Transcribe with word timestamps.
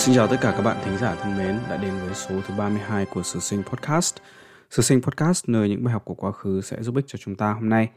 Xin 0.00 0.14
chào 0.14 0.26
tất 0.26 0.36
cả 0.40 0.52
các 0.56 0.62
bạn 0.62 0.76
thính 0.84 0.98
giả 0.98 1.14
thân 1.14 1.36
mến 1.36 1.58
đã 1.70 1.76
đến 1.76 1.94
với 2.04 2.14
số 2.14 2.40
thứ 2.48 2.54
32 2.54 3.06
của 3.06 3.22
Sử 3.22 3.40
Sinh 3.40 3.62
Podcast. 3.62 4.16
Sử 4.70 4.82
Sinh 4.82 5.02
Podcast 5.02 5.48
nơi 5.48 5.68
những 5.68 5.84
bài 5.84 5.92
học 5.92 6.02
của 6.04 6.14
quá 6.14 6.32
khứ 6.32 6.60
sẽ 6.60 6.82
giúp 6.82 6.94
ích 6.96 7.04
cho 7.08 7.16
chúng 7.18 7.34
ta 7.34 7.52
hôm 7.52 7.68
nay. 7.68 7.88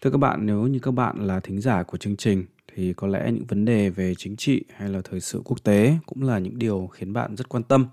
Thưa 0.00 0.10
các 0.10 0.18
bạn, 0.18 0.46
nếu 0.46 0.66
như 0.66 0.78
các 0.78 0.90
bạn 0.90 1.26
là 1.26 1.40
thính 1.40 1.60
giả 1.60 1.82
của 1.82 1.98
chương 1.98 2.16
trình 2.16 2.44
thì 2.74 2.92
có 2.92 3.06
lẽ 3.06 3.30
những 3.32 3.44
vấn 3.44 3.64
đề 3.64 3.90
về 3.90 4.14
chính 4.18 4.36
trị 4.36 4.64
hay 4.76 4.88
là 4.88 5.00
thời 5.04 5.20
sự 5.20 5.42
quốc 5.44 5.64
tế 5.64 5.98
cũng 6.06 6.22
là 6.22 6.38
những 6.38 6.58
điều 6.58 6.86
khiến 6.86 7.12
bạn 7.12 7.36
rất 7.36 7.48
quan 7.48 7.62
tâm. 7.62 7.86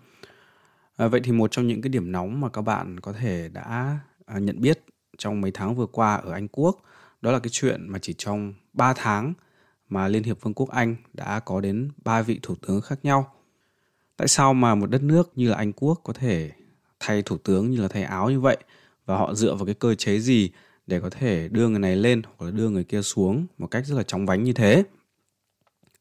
À, 0.97 1.07
vậy 1.07 1.21
thì 1.23 1.31
một 1.31 1.51
trong 1.51 1.67
những 1.67 1.81
cái 1.81 1.89
điểm 1.89 2.11
nóng 2.11 2.41
mà 2.41 2.49
các 2.49 2.61
bạn 2.61 2.99
có 2.99 3.13
thể 3.13 3.49
đã 3.53 3.99
à, 4.25 4.39
nhận 4.39 4.61
biết 4.61 4.83
trong 5.17 5.41
mấy 5.41 5.51
tháng 5.51 5.75
vừa 5.75 5.85
qua 5.85 6.15
ở 6.15 6.31
Anh 6.31 6.47
Quốc 6.47 6.77
đó 7.21 7.31
là 7.31 7.39
cái 7.39 7.49
chuyện 7.51 7.89
mà 7.89 7.99
chỉ 7.99 8.13
trong 8.17 8.53
3 8.73 8.93
tháng 8.93 9.33
mà 9.89 10.07
Liên 10.07 10.23
hiệp 10.23 10.41
Vương 10.41 10.53
quốc 10.53 10.69
Anh 10.69 10.95
đã 11.13 11.39
có 11.39 11.61
đến 11.61 11.89
3 12.03 12.21
vị 12.21 12.39
thủ 12.41 12.55
tướng 12.67 12.81
khác 12.81 12.99
nhau. 13.03 13.33
Tại 14.17 14.27
sao 14.27 14.53
mà 14.53 14.75
một 14.75 14.89
đất 14.89 15.03
nước 15.03 15.31
như 15.35 15.49
là 15.49 15.55
Anh 15.55 15.73
Quốc 15.73 16.01
có 16.03 16.13
thể 16.13 16.51
thay 16.99 17.21
thủ 17.21 17.37
tướng 17.37 17.71
như 17.71 17.81
là 17.81 17.87
thay 17.87 18.03
áo 18.03 18.29
như 18.29 18.39
vậy 18.39 18.57
và 19.05 19.17
họ 19.17 19.33
dựa 19.33 19.55
vào 19.55 19.65
cái 19.65 19.75
cơ 19.75 19.95
chế 19.95 20.19
gì 20.19 20.51
để 20.87 20.99
có 20.99 21.09
thể 21.09 21.47
đưa 21.47 21.69
người 21.69 21.79
này 21.79 21.95
lên 21.95 22.21
hoặc 22.23 22.45
là 22.45 22.51
đưa 22.51 22.69
người 22.69 22.83
kia 22.83 23.01
xuống 23.01 23.45
một 23.57 23.67
cách 23.67 23.85
rất 23.85 23.95
là 23.95 24.03
chóng 24.03 24.25
vánh 24.25 24.43
như 24.43 24.53
thế? 24.53 24.83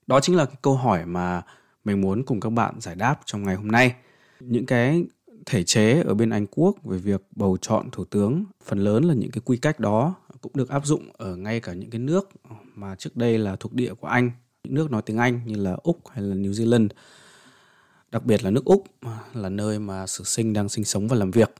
Đó 0.07 0.21
chính 0.21 0.37
là 0.37 0.45
cái 0.45 0.57
câu 0.63 0.77
hỏi 0.77 1.07
mà 1.07 1.43
mình 1.85 2.01
muốn 2.01 2.23
cùng 2.23 2.41
các 2.41 2.51
bạn 2.51 2.75
giải 2.81 2.95
đáp 2.95 3.21
trong 3.25 3.43
ngày 3.43 3.55
hôm 3.55 3.69
nay. 3.69 3.95
Những 4.41 4.67
cái 4.67 5.05
thể 5.47 5.65
chế 5.65 6.03
ở 6.03 6.15
bên 6.15 6.31
Anh 6.31 6.47
Quốc 6.51 6.77
về 6.85 6.99
việc 6.99 7.23
bầu 7.37 7.57
chọn 7.61 7.91
thủ 7.93 8.05
tướng, 8.05 8.45
phần 8.65 8.79
lớn 8.79 9.05
là 9.05 9.15
những 9.15 9.31
cái 9.31 9.43
quy 9.45 9.57
cách 9.57 9.81
đó 9.81 10.15
cũng 10.41 10.53
được 10.55 10.69
áp 10.69 10.87
dụng 10.87 11.13
ở 11.13 11.37
ngay 11.37 11.61
cả 11.61 11.73
những 11.73 11.91
cái 11.91 11.99
nước 11.99 12.29
mà 12.75 12.95
trước 12.95 13.17
đây 13.17 13.39
là 13.39 13.57
thuộc 13.57 13.73
địa 13.73 13.95
của 13.95 14.07
Anh, 14.07 14.31
những 14.65 14.75
nước 14.75 14.91
nói 14.91 15.03
tiếng 15.03 15.19
Anh 15.19 15.41
như 15.47 15.57
là 15.57 15.77
Úc 15.83 16.09
hay 16.09 16.23
là 16.23 16.35
New 16.35 16.53
Zealand. 16.53 16.89
Đặc 18.11 18.25
biệt 18.25 18.45
là 18.45 18.51
nước 18.51 18.65
Úc 18.65 18.85
là 19.35 19.49
nơi 19.49 19.79
mà 19.79 20.07
sử 20.07 20.25
sinh 20.25 20.53
đang 20.53 20.69
sinh 20.69 20.85
sống 20.85 21.09
và 21.09 21.17
làm 21.17 21.31
việc. 21.31 21.55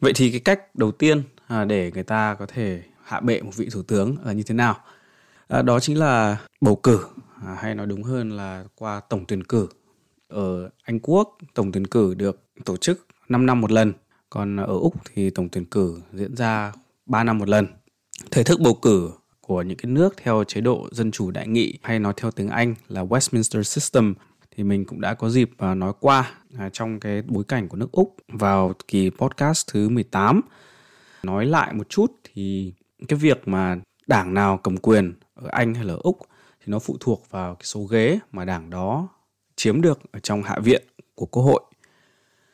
Vậy 0.00 0.12
thì 0.16 0.30
cái 0.30 0.40
cách 0.40 0.74
đầu 0.74 0.92
tiên 0.92 1.22
à, 1.46 1.64
để 1.64 1.90
người 1.94 2.02
ta 2.02 2.34
có 2.34 2.46
thể 2.46 2.82
hạ 3.02 3.20
bệ 3.20 3.42
một 3.42 3.56
vị 3.56 3.68
thủ 3.72 3.82
tướng 3.82 4.16
là 4.24 4.32
như 4.32 4.42
thế 4.42 4.54
nào? 4.54 4.76
À, 5.48 5.62
đó 5.62 5.80
chính 5.80 5.98
là 5.98 6.40
bầu 6.60 6.76
cử 6.76 7.06
à, 7.46 7.56
hay 7.60 7.74
nói 7.74 7.86
đúng 7.86 8.02
hơn 8.02 8.30
là 8.30 8.64
qua 8.74 9.00
tổng 9.00 9.24
tuyển 9.28 9.44
cử. 9.44 9.68
Ở 10.28 10.70
Anh 10.82 11.00
Quốc, 11.00 11.38
tổng 11.54 11.72
tuyển 11.72 11.86
cử 11.86 12.14
được 12.14 12.40
tổ 12.64 12.76
chức 12.76 13.06
5 13.28 13.46
năm 13.46 13.60
một 13.60 13.72
lần, 13.72 13.92
còn 14.30 14.56
ở 14.56 14.78
Úc 14.78 14.94
thì 15.14 15.30
tổng 15.30 15.48
tuyển 15.48 15.64
cử 15.64 16.00
diễn 16.12 16.36
ra 16.36 16.72
3 17.06 17.24
năm 17.24 17.38
một 17.38 17.48
lần. 17.48 17.66
Thể 18.30 18.44
thức 18.44 18.60
bầu 18.60 18.74
cử 18.74 19.10
của 19.40 19.62
những 19.62 19.78
cái 19.78 19.90
nước 19.90 20.16
theo 20.16 20.44
chế 20.44 20.60
độ 20.60 20.88
dân 20.92 21.10
chủ 21.10 21.30
đại 21.30 21.48
nghị 21.48 21.78
hay 21.82 21.98
nói 21.98 22.12
theo 22.16 22.30
tiếng 22.30 22.48
Anh 22.48 22.74
là 22.88 23.04
Westminster 23.04 23.62
System 23.62 24.14
thì 24.56 24.64
mình 24.64 24.84
cũng 24.84 25.00
đã 25.00 25.14
có 25.14 25.30
dịp 25.30 25.50
à, 25.58 25.74
nói 25.74 25.92
qua 26.00 26.32
à, 26.58 26.70
trong 26.72 27.00
cái 27.00 27.22
bối 27.26 27.44
cảnh 27.48 27.68
của 27.68 27.76
nước 27.76 27.92
Úc 27.92 28.16
vào 28.28 28.72
kỳ 28.88 29.10
podcast 29.10 29.66
thứ 29.72 29.88
18. 29.88 30.40
Nói 31.22 31.46
lại 31.46 31.74
một 31.74 31.88
chút 31.88 32.12
thì 32.24 32.72
cái 33.08 33.18
việc 33.18 33.48
mà 33.48 33.76
đảng 34.06 34.34
nào 34.34 34.60
cầm 34.62 34.76
quyền 34.76 35.14
ở 35.34 35.48
Anh 35.50 35.74
hay 35.74 35.84
là 35.84 35.92
ở 35.94 35.98
Úc 36.02 36.18
thì 36.60 36.64
nó 36.66 36.78
phụ 36.78 36.96
thuộc 37.00 37.26
vào 37.30 37.54
cái 37.54 37.64
số 37.64 37.80
ghế 37.80 38.18
mà 38.32 38.44
đảng 38.44 38.70
đó 38.70 39.08
chiếm 39.56 39.80
được 39.80 40.00
ở 40.12 40.20
trong 40.20 40.42
hạ 40.42 40.58
viện 40.62 40.82
của 41.14 41.26
quốc 41.26 41.42
hội. 41.42 41.60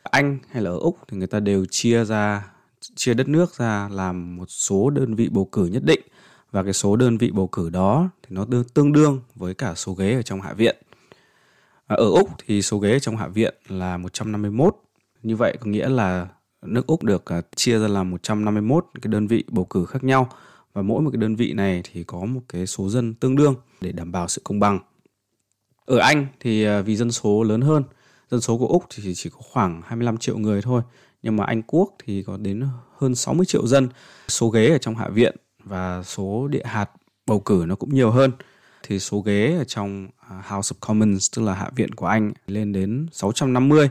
Anh 0.03 0.39
hay 0.51 0.62
là 0.62 0.71
ở 0.71 0.78
Úc 0.78 0.99
thì 1.09 1.17
người 1.17 1.27
ta 1.27 1.41
đều 1.41 1.65
chia 1.71 2.05
ra 2.05 2.53
chia 2.95 3.15
đất 3.15 3.29
nước 3.29 3.55
ra 3.55 3.89
làm 3.93 4.37
một 4.37 4.47
số 4.49 4.91
đơn 4.91 5.15
vị 5.15 5.29
bầu 5.29 5.45
cử 5.45 5.67
nhất 5.67 5.85
định 5.85 6.01
và 6.51 6.63
cái 6.63 6.73
số 6.73 6.97
đơn 6.97 7.19
vị 7.19 7.31
bầu 7.31 7.47
cử 7.47 7.71
đó 7.71 8.11
thì 8.23 8.37
nó 8.37 8.47
tương 8.75 8.93
đương 8.93 9.21
với 9.34 9.55
cả 9.55 9.75
số 9.75 9.93
ghế 9.93 10.15
ở 10.15 10.22
trong 10.22 10.41
hạ 10.41 10.53
viện. 10.53 10.77
Ở 11.87 11.97
Úc 11.97 12.31
thì 12.47 12.62
số 12.62 12.78
ghế 12.78 13.00
trong 13.00 13.17
hạ 13.17 13.28
viện 13.28 13.55
là 13.69 13.97
151. 13.97 14.77
Như 15.23 15.37
vậy 15.37 15.56
có 15.61 15.67
nghĩa 15.67 15.89
là 15.89 16.28
nước 16.62 16.87
Úc 16.87 17.03
được 17.03 17.25
à, 17.25 17.43
chia 17.56 17.78
ra 17.78 17.89
làm 17.89 18.11
151 18.11 18.87
cái 19.03 19.12
đơn 19.12 19.27
vị 19.27 19.44
bầu 19.49 19.65
cử 19.65 19.84
khác 19.84 20.05
nhau 20.05 20.28
và 20.73 20.83
mỗi 20.83 21.03
một 21.03 21.11
cái 21.12 21.21
đơn 21.21 21.37
vị 21.37 21.53
này 21.53 21.83
thì 21.93 22.05
có 22.05 22.25
một 22.25 22.41
cái 22.49 22.67
số 22.67 22.89
dân 22.89 23.15
tương 23.15 23.37
đương 23.37 23.55
để 23.81 23.93
đảm 23.93 24.12
bảo 24.12 24.28
sự 24.28 24.41
công 24.44 24.61
bằng. 24.61 24.78
Ở 25.87 25.99
Anh 25.99 26.27
thì 26.41 26.65
à, 26.65 26.81
vì 26.81 26.97
dân 26.97 27.11
số 27.11 27.43
lớn 27.43 27.61
hơn, 27.61 27.83
dân 28.31 28.41
số 28.41 28.59
của 28.59 28.67
Úc 28.67 28.84
thì 28.94 29.15
chỉ 29.15 29.31
có 29.31 29.39
khoảng 29.41 29.83
25 29.84 30.17
triệu 30.17 30.39
người 30.39 30.62
thôi, 30.62 30.83
nhưng 31.25 31.37
mà 31.37 31.45
Anh 31.45 31.62
Quốc 31.62 31.95
thì 32.05 32.23
có 32.23 32.37
đến 32.37 32.65
hơn 32.99 33.15
60 33.15 33.47
triệu 33.47 33.67
dân. 33.67 33.89
Số 34.29 34.49
ghế 34.49 34.69
ở 34.69 34.79
trong 34.79 34.97
hạ 34.97 35.09
viện 35.09 35.37
và 35.65 36.03
số 36.03 36.49
địa 36.49 36.62
hạt 36.65 36.91
bầu 37.27 37.41
cử 37.41 37.65
nó 37.69 37.75
cũng 37.75 37.95
nhiều 37.95 38.11
hơn. 38.11 38.33
Thì 38.83 38.99
số 38.99 39.21
ghế 39.21 39.57
ở 39.59 39.65
trong 39.65 40.09
à, 40.31 40.43
House 40.49 40.75
of 40.75 40.79
Commons 40.81 41.31
tức 41.37 41.43
là 41.43 41.55
hạ 41.55 41.71
viện 41.77 41.95
của 41.95 42.07
Anh 42.07 42.33
lên 42.47 42.73
đến 42.73 43.07
650 43.12 43.89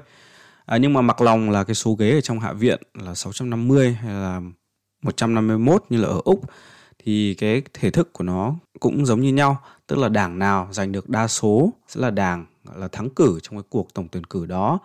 à, 0.65 0.77
nhưng 0.77 0.93
mà 0.93 1.01
mặc 1.01 1.21
lòng 1.21 1.49
là 1.49 1.63
cái 1.63 1.75
số 1.75 1.93
ghế 1.93 2.11
ở 2.11 2.21
trong 2.21 2.39
hạ 2.39 2.53
viện 2.53 2.81
là 2.93 3.15
650 3.15 3.93
hay 3.93 4.13
là 4.13 4.41
151 5.03 5.83
như 5.89 5.97
là 6.01 6.07
ở 6.07 6.21
Úc. 6.23 6.41
Thì 6.99 7.33
cái 7.33 7.61
thể 7.73 7.91
thức 7.91 8.13
của 8.13 8.23
nó 8.23 8.55
cũng 8.79 9.05
giống 9.05 9.21
như 9.21 9.33
nhau 9.33 9.61
tức 9.87 9.99
là 9.99 10.09
đảng 10.09 10.39
nào 10.39 10.67
giành 10.71 10.91
được 10.91 11.09
đa 11.09 11.27
số 11.27 11.73
sẽ 11.87 12.01
là 12.01 12.09
đảng 12.09 12.45
gọi 12.63 12.79
là 12.79 12.87
thắng 12.87 13.09
cử 13.09 13.39
trong 13.43 13.55
cái 13.55 13.63
cuộc 13.69 13.93
tổng 13.93 14.07
tuyển 14.11 14.23
cử 14.23 14.45
đó 14.45 14.79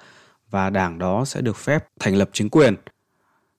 và 0.51 0.71
đảng 0.71 0.99
đó 0.99 1.25
sẽ 1.25 1.41
được 1.41 1.57
phép 1.57 1.87
thành 2.01 2.17
lập 2.17 2.31
chính 2.33 2.51
quyền. 2.51 2.75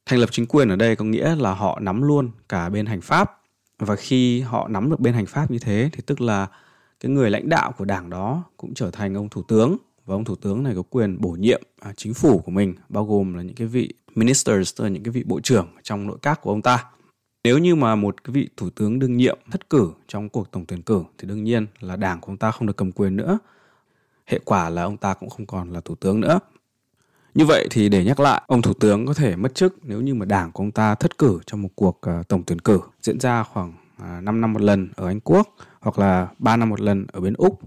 Thành 0.06 0.20
lập 0.20 0.30
chính 0.32 0.46
quyền 0.46 0.70
ở 0.70 0.76
đây 0.76 0.96
có 0.96 1.06
nghĩa 1.06 1.36
là 1.36 1.54
họ 1.54 1.80
nắm 1.80 2.02
luôn 2.02 2.32
cả 2.50 2.70
bên 2.70 2.86
hành 2.86 3.02
pháp. 3.02 3.42
Và 3.80 3.96
khi 3.96 4.42
họ 4.42 4.68
nắm 4.68 4.90
được 4.90 5.00
bên 5.00 5.14
hành 5.14 5.26
pháp 5.26 5.52
như 5.52 5.60
thế, 5.60 5.90
thì 5.94 6.02
tức 6.06 6.22
là 6.22 6.48
cái 7.00 7.12
người 7.12 7.30
lãnh 7.30 7.50
đạo 7.50 7.72
của 7.72 7.86
đảng 7.86 8.10
đó 8.10 8.44
cũng 8.58 8.74
trở 8.74 8.92
thành 8.92 9.14
ông 9.14 9.30
thủ 9.30 9.44
tướng. 9.44 9.78
Và 10.06 10.16
ông 10.16 10.26
thủ 10.26 10.36
tướng 10.36 10.64
này 10.64 10.76
có 10.76 10.82
quyền 10.82 11.22
bổ 11.22 11.30
nhiệm 11.30 11.62
à, 11.80 11.94
chính 11.98 12.14
phủ 12.14 12.40
của 12.40 12.52
mình, 12.52 12.76
bao 12.90 13.06
gồm 13.06 13.34
là 13.34 13.44
những 13.44 13.56
cái 13.56 13.68
vị 13.68 13.94
ministers, 14.16 14.76
tức 14.76 14.84
là 14.84 14.90
những 14.90 15.04
cái 15.04 15.12
vị 15.12 15.24
bộ 15.26 15.40
trưởng 15.40 15.68
trong 15.84 16.08
nội 16.08 16.18
các 16.22 16.42
của 16.42 16.52
ông 16.52 16.62
ta. 16.62 16.86
Nếu 17.44 17.58
như 17.58 17.76
mà 17.76 17.96
một 17.96 18.24
cái 18.24 18.32
vị 18.32 18.50
thủ 18.58 18.70
tướng 18.70 19.00
đương 19.00 19.18
nhiệm 19.18 19.40
thất 19.52 19.70
cử 19.70 19.92
trong 20.08 20.30
cuộc 20.30 20.52
tổng 20.52 20.66
tuyển 20.66 20.82
cử, 20.82 21.04
thì 21.18 21.28
đương 21.28 21.44
nhiên 21.44 21.68
là 21.80 21.96
đảng 21.96 22.22
của 22.22 22.32
ông 22.32 22.38
ta 22.38 22.52
không 22.52 22.68
được 22.68 22.78
cầm 22.78 22.92
quyền 22.92 23.16
nữa. 23.16 23.40
Hệ 24.26 24.40
quả 24.46 24.70
là 24.70 24.84
ông 24.84 24.98
ta 24.98 25.14
cũng 25.14 25.30
không 25.30 25.46
còn 25.46 25.74
là 25.74 25.82
thủ 25.82 25.96
tướng 25.96 26.20
nữa 26.20 26.40
như 27.34 27.45
vậy 27.45 27.67
thì 27.72 27.90
để 27.90 28.03
nhắc 28.03 28.19
lại, 28.19 28.41
ông 28.47 28.62
thủ 28.62 28.73
tướng 28.73 29.06
có 29.06 29.13
thể 29.13 29.35
mất 29.35 29.56
chức 29.56 29.75
nếu 29.84 30.01
như 30.01 30.16
mà 30.16 30.25
đảng 30.25 30.51
của 30.51 30.63
ông 30.63 30.72
ta 30.72 30.95
thất 30.95 31.17
cử 31.17 31.40
trong 31.45 31.62
một 31.62 31.69
cuộc 31.75 32.01
ờ, 32.01 32.23
tổng 32.28 32.44
tuyển 32.44 32.59
cử 32.59 32.79
diễn 33.01 33.19
ra 33.19 33.44
khoảng 33.44 33.73
ờ, 33.97 34.22
5 34.22 34.41
năm 34.41 34.53
một 34.53 34.62
lần 34.62 34.90
ở 34.95 35.07
Anh 35.07 35.19
Quốc 35.19 35.56
hoặc 35.79 36.00
là 36.00 36.28
3 36.40 36.57
năm 36.57 36.69
một 36.69 36.81
lần 36.81 37.06
ở 37.12 37.22
bên 37.22 37.34
Úc 37.34 37.59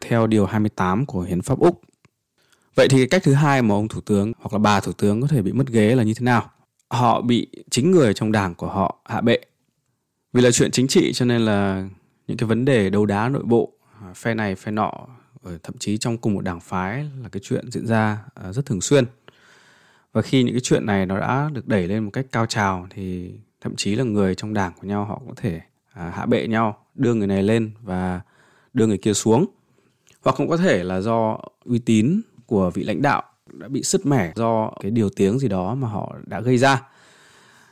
theo 0.00 0.26
điều 0.26 0.46
28 0.46 1.06
của 1.06 1.20
Hiến 1.20 1.42
pháp 1.42 1.58
Úc. 1.58 1.80
Vậy 2.74 2.88
thì 2.88 3.06
cách 3.06 3.22
thứ 3.22 3.32
hai 3.34 3.62
mà 3.62 3.74
ông 3.74 3.88
thủ 3.88 4.00
tướng 4.00 4.32
hoặc 4.38 4.52
là 4.52 4.58
bà 4.58 4.80
thủ 4.80 4.92
tướng 4.92 5.20
có 5.20 5.26
thể 5.26 5.42
bị 5.42 5.52
mất 5.52 5.68
ghế 5.68 5.94
là 5.94 6.02
như 6.02 6.14
thế 6.14 6.24
nào? 6.24 6.50
Họ 6.90 7.20
bị 7.20 7.48
chính 7.70 7.90
người 7.90 8.14
trong 8.14 8.32
đảng 8.32 8.54
của 8.54 8.66
họ 8.66 8.98
hạ 9.04 9.20
bệ. 9.20 9.38
Vì 10.32 10.42
là 10.42 10.50
chuyện 10.50 10.70
chính 10.70 10.88
trị 10.88 11.12
cho 11.12 11.24
nên 11.24 11.40
là 11.40 11.88
những 12.26 12.36
cái 12.36 12.46
vấn 12.46 12.64
đề 12.64 12.90
đấu 12.90 13.06
đá 13.06 13.28
nội 13.28 13.42
bộ, 13.44 13.72
ờ, 14.02 14.14
phe 14.14 14.34
này 14.34 14.54
phe 14.54 14.72
nọ 14.72 14.92
Ờ, 15.44 15.58
thậm 15.62 15.74
chí 15.78 15.98
trong 15.98 16.18
cùng 16.18 16.34
một 16.34 16.40
đảng 16.40 16.60
phái 16.60 17.10
là 17.22 17.28
cái 17.28 17.40
chuyện 17.44 17.70
diễn 17.70 17.86
ra 17.86 18.24
ờ, 18.34 18.52
rất 18.52 18.66
thường 18.66 18.80
xuyên. 18.80 19.04
Và 20.12 20.22
khi 20.22 20.42
những 20.42 20.54
cái 20.54 20.60
chuyện 20.60 20.86
này 20.86 21.06
nó 21.06 21.20
đã 21.20 21.50
được 21.52 21.68
đẩy 21.68 21.88
lên 21.88 22.04
một 22.04 22.10
cách 22.12 22.26
cao 22.32 22.46
trào 22.46 22.86
thì 22.90 23.32
thậm 23.60 23.76
chí 23.76 23.94
là 23.94 24.04
người 24.04 24.34
trong 24.34 24.54
đảng 24.54 24.72
của 24.80 24.86
nhau 24.86 25.04
họ 25.04 25.22
có 25.28 25.32
thể 25.36 25.60
à, 25.92 26.12
hạ 26.16 26.26
bệ 26.26 26.46
nhau 26.46 26.86
đưa 26.94 27.14
người 27.14 27.26
này 27.26 27.42
lên 27.42 27.70
và 27.82 28.20
đưa 28.74 28.86
người 28.86 28.98
kia 28.98 29.12
xuống. 29.12 29.46
Hoặc 30.22 30.36
cũng 30.36 30.48
có 30.48 30.56
thể 30.56 30.84
là 30.84 31.00
do 31.00 31.38
uy 31.64 31.78
tín 31.78 32.20
của 32.46 32.70
vị 32.70 32.82
lãnh 32.84 33.02
đạo 33.02 33.22
đã 33.52 33.68
bị 33.68 33.82
sứt 33.82 34.06
mẻ 34.06 34.32
do 34.36 34.72
cái 34.80 34.90
điều 34.90 35.08
tiếng 35.10 35.38
gì 35.38 35.48
đó 35.48 35.74
mà 35.74 35.88
họ 35.88 36.16
đã 36.26 36.40
gây 36.40 36.58
ra. 36.58 36.82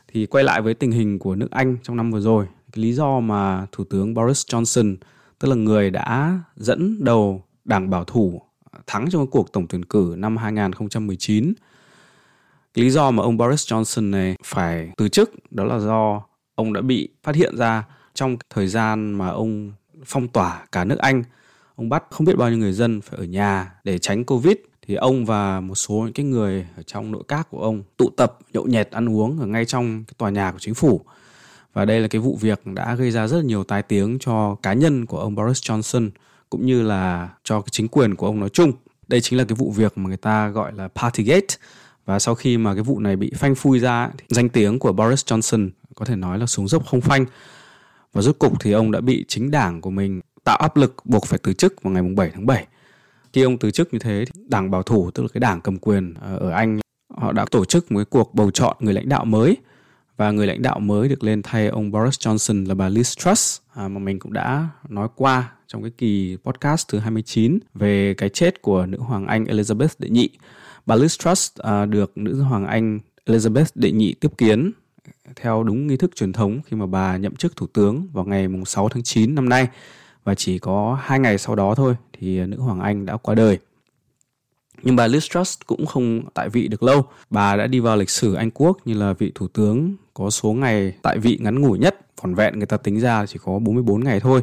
Thì 0.07 0.25
quay 0.25 0.43
lại 0.43 0.61
với 0.61 0.73
tình 0.73 0.91
hình 0.91 1.19
của 1.19 1.35
nước 1.35 1.51
Anh 1.51 1.77
trong 1.83 1.97
năm 1.97 2.11
vừa 2.11 2.19
rồi 2.19 2.47
cái 2.71 2.83
lý 2.83 2.93
do 2.93 3.19
mà 3.19 3.67
thủ 3.71 3.83
tướng 3.83 4.13
Boris 4.13 4.45
Johnson 4.45 4.95
tức 5.39 5.49
là 5.49 5.55
người 5.55 5.89
đã 5.89 6.39
dẫn 6.55 7.03
đầu 7.03 7.43
đảng 7.65 7.89
bảo 7.89 8.03
thủ 8.03 8.41
thắng 8.87 9.09
trong 9.11 9.27
cuộc 9.27 9.53
tổng 9.53 9.67
tuyển 9.67 9.85
cử 9.85 10.15
năm 10.17 10.37
2019. 10.37 11.53
Lý 12.75 12.89
do 12.89 13.11
mà 13.11 13.23
ông 13.23 13.37
Boris 13.37 13.73
Johnson 13.73 14.09
này 14.09 14.35
phải 14.43 14.91
từ 14.97 15.09
chức 15.09 15.51
đó 15.51 15.63
là 15.63 15.79
do 15.79 16.23
ông 16.55 16.73
đã 16.73 16.81
bị 16.81 17.09
phát 17.23 17.35
hiện 17.35 17.57
ra 17.57 17.83
trong 18.13 18.37
thời 18.49 18.67
gian 18.67 19.13
mà 19.13 19.27
ông 19.27 19.71
phong 20.05 20.27
tỏa 20.27 20.65
cả 20.71 20.83
nước 20.83 20.99
Anh. 20.99 21.23
Ông 21.75 21.89
bắt 21.89 22.03
không 22.11 22.25
biết 22.25 22.37
bao 22.37 22.49
nhiêu 22.49 22.59
người 22.59 22.73
dân 22.73 23.01
phải 23.01 23.19
ở 23.19 23.23
nhà 23.23 23.71
để 23.83 23.97
tránh 23.97 24.23
Covid 24.23 24.55
thì 24.87 24.95
ông 24.95 25.25
và 25.25 25.59
một 25.59 25.75
số 25.75 25.93
những 25.93 26.13
cái 26.13 26.25
người 26.25 26.67
ở 26.77 26.83
trong 26.83 27.11
nội 27.11 27.23
các 27.27 27.47
của 27.49 27.61
ông 27.61 27.83
tụ 27.97 28.09
tập 28.17 28.37
nhậu 28.53 28.65
nhẹt 28.65 28.91
ăn 28.91 29.09
uống 29.09 29.39
ở 29.39 29.45
ngay 29.45 29.65
trong 29.65 30.03
cái 30.07 30.13
tòa 30.17 30.29
nhà 30.29 30.51
của 30.51 30.59
chính 30.59 30.73
phủ. 30.73 31.01
Và 31.73 31.85
đây 31.85 31.99
là 31.99 32.07
cái 32.07 32.21
vụ 32.21 32.37
việc 32.41 32.61
đã 32.65 32.95
gây 32.95 33.11
ra 33.11 33.27
rất 33.27 33.45
nhiều 33.45 33.63
tai 33.63 33.83
tiếng 33.83 34.17
cho 34.19 34.55
cá 34.61 34.73
nhân 34.73 35.05
của 35.05 35.19
ông 35.19 35.35
Boris 35.35 35.61
Johnson 35.71 36.09
cũng 36.53 36.65
như 36.65 36.81
là 36.81 37.29
cho 37.43 37.61
cái 37.61 37.69
chính 37.71 37.87
quyền 37.87 38.15
của 38.15 38.27
ông 38.27 38.39
nói 38.39 38.49
chung. 38.49 38.71
Đây 39.07 39.21
chính 39.21 39.39
là 39.39 39.45
cái 39.45 39.55
vụ 39.55 39.71
việc 39.71 39.97
mà 39.97 40.07
người 40.07 40.17
ta 40.17 40.47
gọi 40.47 40.73
là 40.73 40.87
Partygate. 40.87 41.55
Và 42.05 42.19
sau 42.19 42.35
khi 42.35 42.57
mà 42.57 42.73
cái 42.73 42.83
vụ 42.83 42.99
này 42.99 43.15
bị 43.15 43.31
phanh 43.35 43.55
phui 43.55 43.79
ra 43.79 44.09
thì 44.17 44.25
danh 44.29 44.49
tiếng 44.49 44.79
của 44.79 44.91
Boris 44.91 45.25
Johnson 45.25 45.69
có 45.95 46.05
thể 46.05 46.15
nói 46.15 46.39
là 46.39 46.45
xuống 46.45 46.67
dốc 46.67 46.85
không 46.85 47.01
phanh. 47.01 47.25
Và 48.13 48.21
rốt 48.21 48.35
cục 48.39 48.53
thì 48.59 48.71
ông 48.71 48.91
đã 48.91 49.01
bị 49.01 49.25
chính 49.27 49.51
đảng 49.51 49.81
của 49.81 49.89
mình 49.89 50.21
tạo 50.43 50.57
áp 50.57 50.77
lực 50.77 50.95
buộc 51.05 51.25
phải 51.25 51.39
từ 51.43 51.53
chức 51.53 51.83
vào 51.83 51.93
ngày 51.93 52.03
7 52.15 52.31
tháng 52.33 52.45
7 52.45 52.67
khi 53.33 53.41
ông 53.41 53.57
từ 53.57 53.71
chức 53.71 53.93
như 53.93 53.99
thế 53.99 54.25
thì 54.25 54.41
đảng 54.47 54.71
bảo 54.71 54.83
thủ, 54.83 55.11
tức 55.11 55.23
là 55.23 55.29
cái 55.33 55.39
đảng 55.39 55.61
cầm 55.61 55.77
quyền 55.77 56.13
ờ, 56.21 56.37
ở 56.37 56.49
Anh, 56.49 56.79
họ 57.17 57.31
đã 57.31 57.45
tổ 57.51 57.65
chức 57.65 57.91
một 57.91 57.99
cái 57.99 58.05
cuộc 58.05 58.33
bầu 58.33 58.51
chọn 58.51 58.77
người 58.79 58.93
lãnh 58.93 59.09
đạo 59.09 59.25
mới 59.25 59.57
và 60.17 60.31
người 60.31 60.47
lãnh 60.47 60.61
đạo 60.61 60.79
mới 60.79 61.09
được 61.09 61.23
lên 61.23 61.41
thay 61.41 61.67
ông 61.67 61.91
Boris 61.91 62.19
Johnson 62.19 62.67
là 62.67 62.75
bà 62.75 62.89
Liz 62.89 63.23
Truss 63.23 63.61
à, 63.73 63.87
mà 63.87 63.99
mình 63.99 64.19
cũng 64.19 64.33
đã 64.33 64.69
nói 64.89 65.07
qua 65.15 65.51
trong 65.67 65.81
cái 65.81 65.91
kỳ 65.97 66.37
podcast 66.43 66.87
thứ 66.87 66.99
29 66.99 67.59
về 67.73 68.13
cái 68.13 68.29
chết 68.29 68.61
của 68.61 68.85
nữ 68.85 68.97
hoàng 68.97 69.27
Anh 69.27 69.45
Elizabeth 69.45 69.87
đệ 69.99 70.09
nhị. 70.09 70.29
Bà 70.85 70.95
Liz 70.95 71.23
Truss 71.23 71.57
à, 71.57 71.85
được 71.85 72.17
nữ 72.17 72.41
hoàng 72.41 72.65
Anh 72.65 72.99
Elizabeth 73.25 73.65
đệ 73.75 73.91
nhị 73.91 74.13
tiếp 74.13 74.31
kiến 74.37 74.71
theo 75.35 75.63
đúng 75.63 75.87
nghi 75.87 75.97
thức 75.97 76.15
truyền 76.15 76.33
thống 76.33 76.61
khi 76.65 76.77
mà 76.77 76.85
bà 76.85 77.17
nhậm 77.17 77.35
chức 77.35 77.55
thủ 77.55 77.67
tướng 77.67 78.07
vào 78.13 78.25
ngày 78.25 78.47
6 78.65 78.89
tháng 78.89 79.03
9 79.03 79.35
năm 79.35 79.49
nay 79.49 79.67
và 80.23 80.35
chỉ 80.35 80.59
có 80.59 80.99
hai 81.01 81.19
ngày 81.19 81.37
sau 81.37 81.55
đó 81.55 81.75
thôi 81.75 81.95
thì 82.19 82.45
nữ 82.45 82.59
hoàng 82.59 82.79
Anh 82.79 83.05
đã 83.05 83.17
qua 83.17 83.35
đời. 83.35 83.59
Nhưng 84.83 84.95
bà 84.95 85.07
Liz 85.07 85.19
Truss 85.19 85.59
cũng 85.65 85.85
không 85.85 86.21
tại 86.33 86.49
vị 86.49 86.67
được 86.67 86.83
lâu. 86.83 87.05
Bà 87.29 87.55
đã 87.55 87.67
đi 87.67 87.79
vào 87.79 87.97
lịch 87.97 88.09
sử 88.09 88.33
Anh 88.33 88.51
Quốc 88.51 88.77
như 88.85 88.93
là 88.93 89.13
vị 89.13 89.31
thủ 89.35 89.47
tướng 89.47 89.95
có 90.13 90.29
số 90.29 90.53
ngày 90.53 90.93
tại 91.01 91.17
vị 91.19 91.37
ngắn 91.41 91.61
ngủi 91.61 91.79
nhất. 91.79 91.99
Vỏn 92.21 92.35
vẹn 92.35 92.57
người 92.57 92.67
ta 92.67 92.77
tính 92.77 92.99
ra 92.99 93.25
chỉ 93.25 93.39
có 93.43 93.59
44 93.59 94.03
ngày 94.03 94.19
thôi. 94.19 94.41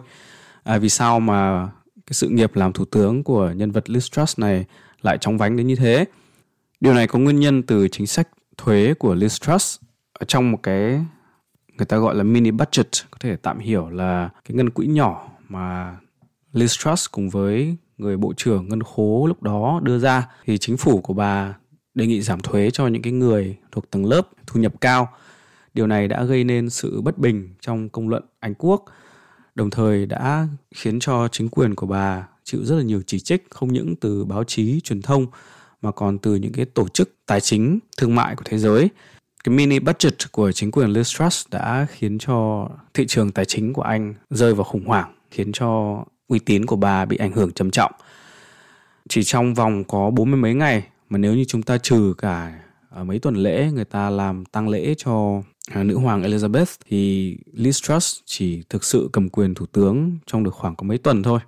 À, 0.63 0.79
vì 0.79 0.89
sao 0.89 1.21
mà 1.21 1.69
cái 2.07 2.15
sự 2.15 2.29
nghiệp 2.29 2.57
làm 2.57 2.73
thủ 2.73 2.85
tướng 2.85 3.25
của 3.25 3.51
nhân 3.51 3.71
vật 3.71 3.85
Liz 3.87 4.01
Truss 4.01 4.39
này 4.39 4.65
lại 5.03 5.19
chóng 5.19 5.39
vánh 5.39 5.57
đến 5.57 5.67
như 5.67 5.77
thế? 5.77 6.05
Điều 6.81 6.95
này 6.95 7.07
có 7.07 7.19
nguyên 7.19 7.41
nhân 7.41 7.63
từ 7.63 7.89
chính 7.89 8.07
sách 8.07 8.29
thuế 8.57 8.95
của 8.95 9.15
Liz 9.15 9.29
Truss 9.29 9.81
ở 10.13 10.25
trong 10.29 10.51
một 10.51 10.59
cái 10.63 11.01
người 11.79 11.87
ta 11.87 11.97
gọi 11.97 12.15
là 12.15 12.23
mini 12.23 12.51
budget 12.51 12.89
có 13.11 13.19
thể 13.21 13.37
tạm 13.37 13.59
hiểu 13.59 13.89
là 13.89 14.31
cái 14.45 14.55
ngân 14.57 14.71
quỹ 14.71 14.87
nhỏ 14.87 15.29
mà 15.49 15.97
Liz 16.53 16.67
Truss 16.67 17.11
cùng 17.11 17.31
với 17.31 17.77
người 17.99 18.17
bộ 18.17 18.33
trưởng 18.37 18.69
ngân 18.69 18.83
khố 18.83 19.27
lúc 19.27 19.43
đó 19.43 19.81
đưa 19.83 19.99
ra 19.99 20.27
thì 20.45 20.59
chính 20.59 20.77
phủ 20.77 21.01
của 21.01 21.15
bà 21.15 21.55
đề 21.95 22.07
nghị 22.07 22.21
giảm 22.21 22.41
thuế 22.41 22.71
cho 22.71 22.87
những 22.87 23.03
cái 23.03 23.13
người 23.13 23.57
thuộc 23.73 23.91
tầng 23.91 24.07
lớp 24.07 24.29
thu 24.47 24.61
nhập 24.61 24.73
cao. 24.81 25.09
Điều 25.75 25.87
này 25.87 26.09
đã 26.09 26.25
gây 26.25 26.45
nên 26.45 26.71
sự 26.71 27.01
bất 27.01 27.19
bình 27.19 27.49
trong 27.61 27.89
công 27.89 28.09
luận 28.09 28.23
Anh 28.41 28.55
quốc, 28.59 28.85
đồng 29.55 29.71
thời 29.71 30.07
đã 30.07 30.49
khiến 30.75 31.01
cho 31.01 31.29
chính 31.29 31.49
quyền 31.49 31.75
của 31.75 31.87
bà 31.87 32.29
chịu 32.45 32.65
rất 32.65 32.77
là 32.77 32.83
nhiều 32.83 33.03
chỉ 33.07 33.21
trích 33.21 33.47
không 33.51 33.73
những 33.73 33.97
từ 33.97 34.25
báo 34.25 34.45
chí 34.45 34.81
truyền 34.81 35.03
thông 35.03 35.27
mà 35.83 35.91
còn 35.91 36.19
từ 36.19 36.35
những 36.35 36.53
cái 36.53 36.65
tổ 36.65 36.89
chức 36.89 37.15
tài 37.27 37.41
chính 37.41 37.79
thương 37.97 38.15
mại 38.15 38.37
của 38.37 38.43
thế 38.45 38.59
giới. 38.59 38.89
Cái 39.45 39.55
mini 39.55 39.79
budget 39.79 40.33
của 40.33 40.53
chính 40.53 40.71
quyền 40.71 40.93
Liz 40.93 41.19
Truss 41.19 41.47
đã 41.51 41.87
khiến 41.91 42.19
cho 42.19 42.69
thị 42.95 43.07
trường 43.07 43.33
tài 43.33 43.45
chính 43.45 43.73
của 43.73 43.83
Anh 43.83 44.15
rơi 44.31 44.55
vào 44.55 44.65
khủng 44.65 44.87
hoảng, 44.87 45.15
khiến 45.31 45.53
cho 45.53 46.05
uy 46.29 46.39
tín 46.39 46.67
của 46.67 46.77
bà 46.77 47.05
bị 47.05 47.17
ảnh 47.17 47.33
hưởng 47.33 47.53
trầm 47.53 47.71
trọng. 47.71 47.93
Chỉ 49.09 49.25
trong 49.25 49.55
vòng 49.55 49.85
có 49.85 50.11
bốn 50.11 50.31
mươi 50.31 50.41
mấy 50.41 50.55
ngày 50.55 50.85
mà 51.11 51.19
nếu 51.19 51.35
như 51.35 51.45
chúng 51.45 51.63
ta 51.63 51.79
trừ 51.79 52.15
cả 52.19 52.61
ờ, 52.91 53.05
mấy 53.05 53.19
tuần 53.19 53.35
lễ 53.35 53.71
người 53.75 53.85
ta 53.85 54.11
làm 54.11 54.45
tăng 54.45 54.69
lễ 54.69 54.95
cho 54.99 55.43
à, 55.71 55.85
nữ 55.85 55.99
hoàng 55.99 56.23
Elizabeth 56.23 56.77
thì 56.89 57.37
Liz 57.55 57.73
Truss 57.87 58.21
chỉ 58.27 58.63
thực 58.69 58.85
sự 58.85 59.09
cầm 59.13 59.29
quyền 59.29 59.55
thủ 59.55 59.67
tướng 59.67 60.19
trong 60.27 60.45
được 60.45 60.55
khoảng 60.55 60.77
có 60.77 60.85
mấy 60.85 60.99
tuần 60.99 61.23
thôi. 61.23 61.41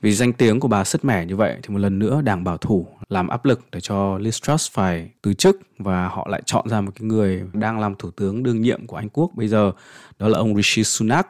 Vì 0.00 0.12
danh 0.12 0.32
tiếng 0.32 0.60
của 0.60 0.68
bà 0.68 0.84
sứt 0.84 1.04
mẻ 1.04 1.26
như 1.26 1.36
vậy 1.36 1.58
thì 1.62 1.74
một 1.74 1.78
lần 1.78 1.98
nữa 1.98 2.20
đảng 2.24 2.44
bảo 2.44 2.56
thủ 2.56 2.86
làm 3.08 3.28
áp 3.28 3.44
lực 3.44 3.60
để 3.72 3.80
cho 3.80 4.18
Liz 4.18 4.30
Truss 4.30 4.72
phải 4.72 5.10
từ 5.22 5.34
chức 5.34 5.60
và 5.78 6.08
họ 6.08 6.26
lại 6.30 6.42
chọn 6.46 6.68
ra 6.68 6.80
một 6.80 6.92
cái 6.94 7.08
người 7.08 7.42
đang 7.52 7.80
làm 7.80 7.94
thủ 7.94 8.10
tướng 8.10 8.42
đương 8.42 8.60
nhiệm 8.60 8.86
của 8.86 8.96
Anh 8.96 9.08
Quốc 9.08 9.30
bây 9.34 9.48
giờ 9.48 9.72
đó 10.18 10.28
là 10.28 10.38
ông 10.38 10.56
Rishi 10.56 10.84
Sunak. 10.84 11.26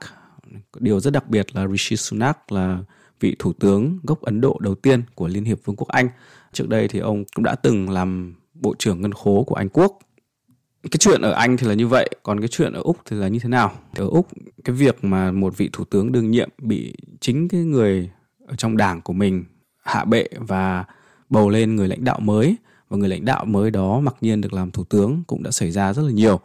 Điều 0.78 1.00
rất 1.00 1.12
đặc 1.12 1.28
biệt 1.28 1.56
là 1.56 1.68
Rishi 1.68 1.96
Sunak 1.96 2.52
là 2.52 2.78
vị 3.20 3.36
thủ 3.38 3.52
tướng 3.52 3.98
gốc 4.02 4.22
Ấn 4.22 4.40
Độ 4.40 4.58
đầu 4.60 4.74
tiên 4.74 5.02
của 5.14 5.28
Liên 5.28 5.44
hiệp 5.44 5.58
Vương 5.64 5.76
quốc 5.76 5.88
Anh. 5.88 6.08
Trước 6.52 6.68
đây 6.68 6.88
thì 6.88 6.98
ông 6.98 7.24
cũng 7.34 7.44
đã 7.44 7.54
từng 7.54 7.90
làm 7.90 8.34
bộ 8.54 8.74
trưởng 8.78 9.00
ngân 9.00 9.12
khố 9.12 9.44
của 9.46 9.54
Anh 9.54 9.68
Quốc. 9.68 9.98
Cái 10.82 10.98
chuyện 10.98 11.20
ở 11.20 11.32
Anh 11.32 11.56
thì 11.56 11.66
là 11.66 11.74
như 11.74 11.86
vậy, 11.86 12.10
còn 12.22 12.40
cái 12.40 12.48
chuyện 12.48 12.72
ở 12.72 12.80
Úc 12.82 12.96
thì 13.06 13.16
là 13.16 13.28
như 13.28 13.38
thế 13.38 13.48
nào? 13.48 13.72
Ở 13.96 14.06
Úc, 14.06 14.28
cái 14.64 14.76
việc 14.76 15.04
mà 15.04 15.32
một 15.32 15.56
vị 15.56 15.70
thủ 15.72 15.84
tướng 15.84 16.12
đương 16.12 16.30
nhiệm 16.30 16.48
bị 16.58 16.94
chính 17.20 17.48
cái 17.48 17.60
người 17.60 18.10
ở 18.46 18.54
trong 18.56 18.76
đảng 18.76 19.00
của 19.00 19.12
mình 19.12 19.44
hạ 19.82 20.04
bệ 20.04 20.24
và 20.38 20.84
bầu 21.30 21.48
lên 21.50 21.76
người 21.76 21.88
lãnh 21.88 22.04
đạo 22.04 22.20
mới 22.20 22.56
và 22.88 22.96
người 22.96 23.08
lãnh 23.08 23.24
đạo 23.24 23.44
mới 23.44 23.70
đó 23.70 24.00
mặc 24.00 24.14
nhiên 24.20 24.40
được 24.40 24.52
làm 24.52 24.70
thủ 24.70 24.84
tướng 24.84 25.22
cũng 25.26 25.42
đã 25.42 25.50
xảy 25.50 25.70
ra 25.70 25.92
rất 25.92 26.02
là 26.02 26.12
nhiều. 26.12 26.40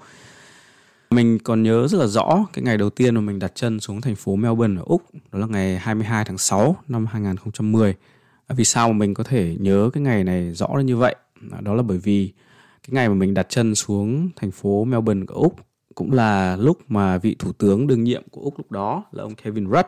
Mình 1.10 1.40
còn 1.40 1.64
nhớ 1.64 1.88
rất 1.88 1.98
là 1.98 2.08
rõ 2.08 2.46
cái 2.54 2.64
ngày 2.64 2.78
đầu 2.78 2.90
tiên 2.90 3.16
mà 3.16 3.22
mình 3.22 3.40
đặt 3.40 3.52
chân 3.56 3.80
xuống 3.80 4.02
thành 4.02 4.16
phố 4.16 4.36
Melbourne 4.36 4.82
ở 4.82 4.84
Úc, 4.86 5.02
đó 5.32 5.40
là 5.40 5.48
ngày 5.48 5.78
22 5.78 6.26
tháng 6.26 6.38
6 6.38 6.76
năm 6.88 7.06
2010. 7.06 7.96
Vì 8.50 8.64
sao 8.64 8.88
mà 8.88 8.98
mình 8.98 9.14
có 9.14 9.24
thể 9.24 9.56
nhớ 9.60 9.90
cái 9.94 10.04
ngày 10.04 10.24
này 10.24 10.54
rõ 10.54 10.68
như 10.86 10.98
vậy? 10.98 11.16
Đó 11.62 11.74
là 11.74 11.84
bởi 11.84 11.98
vì 11.98 12.32
cái 12.88 12.94
ngày 12.94 13.10
mà 13.10 13.16
mình 13.16 13.34
đặt 13.34 13.50
chân 13.50 13.76
xuống 13.76 14.30
thành 14.36 14.52
phố 14.52 14.86
Melbourne 14.86 15.26
của 15.26 15.36
Úc 15.36 15.56
cũng 15.96 16.12
là 16.12 16.56
lúc 16.56 16.78
mà 16.88 17.18
vị 17.18 17.36
thủ 17.40 17.52
tướng 17.52 17.88
đương 17.88 18.04
nhiệm 18.04 18.24
của 18.32 18.42
Úc 18.42 18.58
lúc 18.58 18.72
đó 18.72 19.04
là 19.12 19.24
ông 19.24 19.36
Kevin 19.36 19.66
Rudd 19.66 19.88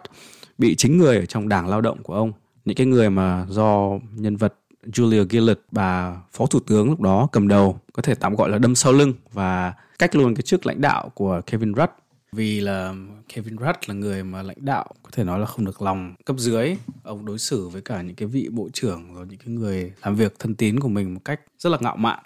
bị 0.58 0.76
chính 0.76 0.98
người 0.98 1.18
ở 1.18 1.26
trong 1.26 1.50
đảng 1.50 1.68
lao 1.68 1.82
động 1.82 2.04
của 2.04 2.14
ông. 2.14 2.34
Những 2.66 2.76
cái 2.76 2.88
người 2.88 3.10
mà 3.10 3.46
do 3.50 4.00
nhân 4.16 4.36
vật 4.36 4.54
Julia 4.86 5.28
Gillard, 5.30 5.60
bà 5.72 6.22
phó 6.32 6.46
thủ 6.46 6.60
tướng 6.60 6.90
lúc 6.90 7.02
đó 7.02 7.28
cầm 7.32 7.48
đầu, 7.48 7.80
có 7.94 8.02
thể 8.02 8.16
tạm 8.16 8.36
gọi 8.36 8.50
là 8.50 8.58
đâm 8.58 8.76
sau 8.76 8.94
lưng 8.94 9.14
và 9.34 9.74
cách 10.00 10.16
luôn 10.16 10.36
cái 10.36 10.42
chức 10.42 10.66
lãnh 10.66 10.82
đạo 10.82 11.10
của 11.10 11.42
Kevin 11.46 11.74
Rudd. 11.74 11.92
Vì 12.32 12.62
là 12.62 12.94
Kevin 13.34 13.58
Rudd 13.58 13.78
là 13.88 13.94
người 13.94 14.24
mà 14.24 14.44
lãnh 14.44 14.66
đạo, 14.66 14.86
có 15.04 15.10
thể 15.12 15.24
nói 15.24 15.40
là 15.40 15.46
không 15.46 15.66
được 15.66 15.82
lòng 15.82 16.16
cấp 16.26 16.36
dưới, 16.40 16.78
ông 17.04 17.26
đối 17.26 17.40
xử 17.40 17.68
với 17.68 17.82
cả 17.82 18.02
những 18.02 18.16
cái 18.16 18.28
vị 18.28 18.50
bộ 18.52 18.70
trưởng 18.74 19.14
rồi 19.14 19.26
những 19.30 19.40
cái 19.46 19.56
người 19.56 19.94
làm 20.04 20.16
việc 20.16 20.40
thân 20.40 20.56
tín 20.56 20.80
của 20.80 20.88
mình 20.88 21.14
một 21.14 21.22
cách 21.26 21.42
rất 21.60 21.70
là 21.70 21.78
ngạo 21.82 21.96
mạn 21.96 22.20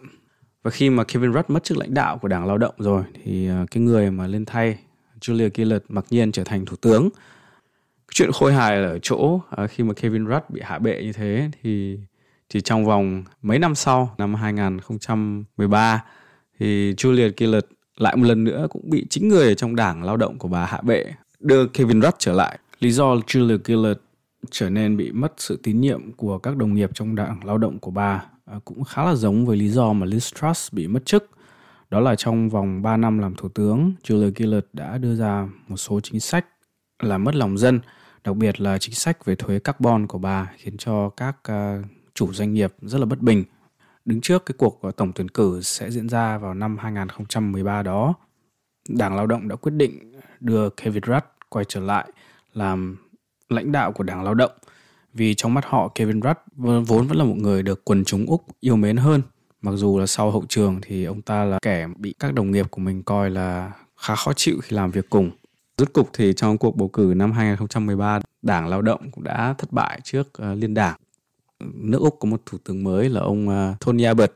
và 0.64 0.72
khi 0.72 0.90
mà 0.90 1.04
Kevin 1.04 1.34
Rudd 1.34 1.46
mất 1.48 1.64
chức 1.64 1.78
lãnh 1.78 1.94
đạo 1.94 2.18
của 2.18 2.28
đảng 2.28 2.46
lao 2.46 2.58
động 2.58 2.76
rồi, 2.78 3.04
thì 3.24 3.48
ờ, 3.48 3.66
cái 3.72 3.84
người 3.84 4.12
mà 4.12 4.28
lên 4.28 4.46
thay, 4.46 4.78
Julia 5.22 5.50
Gillard 5.54 5.86
mặc 5.90 6.06
nhiên 6.10 6.32
trở 6.32 6.44
thành 6.44 6.66
thủ 6.66 6.76
tướng 6.76 7.10
chuyện 8.12 8.32
khôi 8.32 8.54
hài 8.54 8.78
là 8.78 8.88
ở 8.88 9.00
chỗ 9.02 9.40
ờ, 9.50 9.68
khi 9.68 9.84
mà 9.84 9.94
Kevin 9.94 10.28
Rudd 10.28 10.46
bị 10.50 10.62
hạ 10.64 10.80
bệ 10.80 11.04
như 11.04 11.14
thế 11.14 11.50
thì 11.64 11.98
chỉ 12.50 12.62
trong 12.62 12.86
vòng 12.86 13.24
mấy 13.42 13.60
năm 13.60 13.76
sau, 13.76 14.16
năm 14.18 14.36
2013 14.36 16.04
thì 16.60 16.94
Julia 16.94 17.32
Gillard 17.38 17.68
lại 17.98 18.16
một 18.16 18.28
lần 18.28 18.44
nữa 18.44 18.68
cũng 18.70 18.90
bị 18.90 19.06
chính 19.10 19.28
người 19.28 19.48
ở 19.48 19.54
trong 19.54 19.76
đảng 19.76 20.04
lao 20.04 20.18
động 20.18 20.38
của 20.38 20.48
bà 20.48 20.66
hạ 20.66 20.82
bệ, 20.82 21.06
đưa 21.40 21.68
Kevin 21.68 22.02
Rudd 22.02 22.16
trở 22.18 22.34
lại. 22.34 22.60
Lý 22.80 22.92
do 22.92 23.16
Julia 23.16 23.58
Gillard 23.64 24.00
trở 24.52 24.70
nên 24.70 24.98
bị 24.98 25.12
mất 25.12 25.34
sự 25.38 25.60
tín 25.64 25.82
nhiệm 25.82 26.12
của 26.12 26.38
các 26.38 26.58
đồng 26.58 26.74
nghiệp 26.74 26.90
trong 26.94 27.16
đảng 27.16 27.40
lao 27.44 27.58
động 27.58 27.80
của 27.80 27.92
bà 27.92 28.26
Ờ, 28.52 28.60
cũng 28.66 28.84
khá 28.84 29.04
là 29.06 29.16
giống 29.16 29.46
với 29.46 29.58
lý 29.58 29.70
do 29.70 29.94
mà 29.94 30.06
Liz 30.06 30.36
Truss 30.40 30.74
bị 30.74 30.88
mất 30.88 31.06
chức. 31.06 31.30
Đó 31.90 32.00
là 32.00 32.16
trong 32.16 32.50
vòng 32.50 32.82
3 32.82 32.98
năm 32.98 33.20
làm 33.20 33.36
thủ 33.36 33.50
tướng, 33.50 33.94
Julia 34.04 34.32
Gillard 34.36 34.68
đã 34.74 34.98
đưa 34.98 35.16
ra 35.16 35.48
một 35.68 35.78
số 35.78 36.00
chính 36.00 36.20
sách 36.20 36.46
làm 37.00 37.24
mất 37.24 37.36
lòng 37.36 37.58
dân 37.58 37.80
đặc 38.24 38.36
biệt 38.36 38.62
là 38.62 38.78
chính 38.78 38.96
sách 38.96 39.26
về 39.26 39.36
thuế 39.36 39.60
carbon 39.60 40.08
của 40.08 40.18
bà 40.18 40.52
khiến 40.58 40.78
cho 40.78 41.10
các 41.10 41.38
ờ, 41.44 41.82
chủ 42.14 42.34
doanh 42.34 42.54
nghiệp 42.54 42.74
rất 42.82 42.98
là 43.00 43.06
bất 43.06 43.20
bình. 43.20 43.44
Đứng 44.06 44.22
trước 44.22 44.46
cái 44.46 44.56
cuộc 44.58 44.82
ờ, 44.82 44.92
tổng 44.92 45.12
tuyển 45.16 45.30
cử 45.30 45.62
sẽ 45.62 45.92
diễn 45.92 46.10
ra 46.10 46.38
vào 46.38 46.54
năm 46.54 46.78
2013 46.78 47.84
đó, 47.84 48.14
Đảng 48.90 49.16
Lao 49.16 49.28
động 49.28 49.48
đã 49.48 49.56
quyết 49.56 49.74
định 49.76 50.14
đưa 50.40 50.70
Kevin 50.70 51.04
Rudd 51.08 51.26
quay 51.50 51.66
trở 51.66 51.80
lại 51.80 52.12
làm 52.54 52.98
lãnh 53.50 53.72
đạo 53.72 53.92
của 53.92 54.04
Đảng 54.04 54.24
Lao 54.24 54.34
động 54.34 54.52
vì 55.14 55.34
trong 55.34 55.54
mắt 55.54 55.66
họ 55.66 55.88
Kevin 55.96 56.22
Rudd 56.22 56.40
vốn 56.88 57.08
vẫn 57.08 57.18
là 57.18 57.24
một 57.24 57.36
người 57.38 57.64
được 57.64 57.86
quần 57.86 58.06
chúng 58.06 58.26
Úc 58.26 58.46
yêu 58.60 58.76
mến 58.76 58.98
hơn. 58.98 59.22
Mặc 59.62 59.72
dù 59.76 60.00
là 60.00 60.06
sau 60.06 60.32
hậu 60.32 60.46
trường 60.50 60.80
thì 60.82 61.06
ông 61.06 61.22
ta 61.22 61.44
là 61.44 61.60
kẻ 61.62 61.88
bị 61.98 62.14
các 62.20 62.34
đồng 62.34 62.52
nghiệp 62.52 62.66
của 62.72 62.82
mình 62.82 63.04
coi 63.04 63.30
là 63.30 63.72
khá 63.98 64.16
khó 64.16 64.34
chịu 64.34 64.60
khi 64.64 64.76
làm 64.76 64.92
việc 64.92 65.10
cùng. 65.10 65.32
Rốt 65.78 65.94
cục 65.94 66.10
thì 66.14 66.34
trong 66.34 66.58
cuộc 66.58 66.78
bầu 66.78 66.88
cử 66.88 67.14
năm 67.16 67.32
2013, 67.32 68.20
Đảng 68.42 68.68
Lao 68.68 68.82
động 68.82 69.12
cũng 69.12 69.24
đã 69.24 69.56
thất 69.58 69.72
bại 69.72 70.00
trước 70.04 70.28
uh, 70.28 70.58
Liên 70.58 70.74
đảng. 70.74 70.98
Nước 71.74 72.00
Úc 72.02 72.18
có 72.20 72.30
một 72.30 72.42
thủ 72.46 72.58
tướng 72.64 72.84
mới 72.84 73.10
là 73.10 73.22
ông 73.22 73.48
uh, 73.48 73.80
Tony 73.80 74.04
Abbott. 74.04 74.34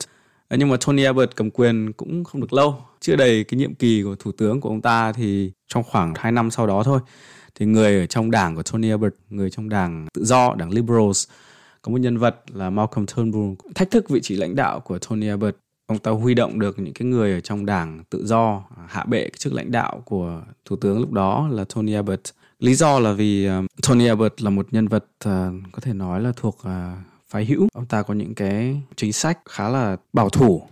Ờ, 0.48 0.58
nhưng 0.58 0.70
mà 0.70 0.78
Tony 0.86 1.04
Abbott 1.04 1.36
cầm 1.36 1.52
quyền 1.52 1.94
cũng 1.94 2.24
không 2.24 2.42
được 2.42 2.54
lâu. 2.54 2.82
Chưa 3.00 3.16
đầy 3.16 3.44
cái 3.44 3.58
nhiệm 3.58 3.76
kỳ 3.76 4.04
của 4.04 4.16
thủ 4.16 4.32
tướng 4.32 4.62
của 4.62 4.70
ông 4.70 4.82
ta 4.82 5.12
thì 5.12 5.52
trong 5.68 5.84
khoảng 5.84 6.14
2 6.16 6.32
năm 6.32 6.52
sau 6.52 6.68
đó 6.68 6.84
thôi 6.84 7.00
thì 7.56 7.66
người 7.66 8.00
ở 8.00 8.06
trong 8.06 8.32
đảng 8.32 8.56
của 8.56 8.64
Tony 8.64 8.90
Abbott, 8.90 9.16
người 9.30 9.50
trong 9.50 9.70
đảng 9.70 10.08
tự 10.14 10.26
do, 10.26 10.56
đảng 10.56 10.72
Liberals 10.72 11.28
có 11.82 11.92
một 11.92 11.98
nhân 11.98 12.18
vật 12.18 12.36
là 12.54 12.70
Malcolm 12.70 13.06
Turnbull 13.06 13.54
thách 13.76 13.92
thức 13.92 14.10
vị 14.10 14.20
trí 14.24 14.36
lãnh 14.36 14.56
đạo 14.56 14.80
của 14.80 15.00
Tony 15.00 15.28
Abbott. 15.28 15.58
Ông 15.88 16.00
ta 16.00 16.12
huy 16.12 16.34
động 16.34 16.60
được 16.60 16.80
những 16.80 16.94
cái 16.94 17.08
người 17.08 17.32
ở 17.32 17.40
trong 17.40 17.66
đảng 17.66 18.04
tự 18.10 18.26
do 18.26 18.64
hạ 18.88 19.06
bệ 19.06 19.22
cái 19.22 19.38
chức 19.38 19.54
lãnh 19.54 19.72
đạo 19.72 20.02
của 20.06 20.42
thủ 20.66 20.76
tướng 20.76 21.00
lúc 21.00 21.12
đó 21.12 21.48
là 21.52 21.66
Tony 21.76 21.94
Abbott. 21.94 22.22
Lý 22.60 22.76
do 22.76 23.00
là 23.00 23.14
vì 23.14 23.50
uh, 23.50 23.66
Tony 23.88 24.08
Abbott 24.08 24.42
là 24.42 24.50
một 24.50 24.68
nhân 24.72 24.88
vật 24.88 25.06
uh, 25.06 25.32
có 25.72 25.80
thể 25.82 25.94
nói 25.94 26.22
là 26.22 26.32
thuộc 26.36 26.58
uh, 26.68 26.72
phái 27.28 27.46
hữu. 27.46 27.68
Ông 27.74 27.86
ta 27.86 28.02
có 28.02 28.14
những 28.14 28.36
cái 28.36 28.82
chính 28.96 29.14
sách 29.14 29.40
khá 29.46 29.70
là 29.70 29.98
bảo 30.14 30.30
thủ 30.30 30.64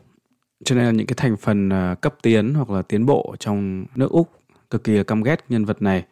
cho 0.65 0.75
nên 0.75 0.85
là 0.85 0.91
những 0.91 1.07
cái 1.07 1.15
thành 1.17 1.37
phần 1.37 1.69
uh, 1.69 2.01
cấp 2.01 2.15
tiến 2.21 2.53
hoặc 2.53 2.69
là 2.69 2.81
tiến 2.81 3.05
bộ 3.05 3.35
trong 3.39 3.85
nước 3.95 4.11
úc 4.11 4.29
cực 4.69 4.83
kỳ 4.83 5.03
căm 5.03 5.23
ghét 5.23 5.45
nhân 5.49 5.65
vật 5.65 5.81
này 5.81 6.03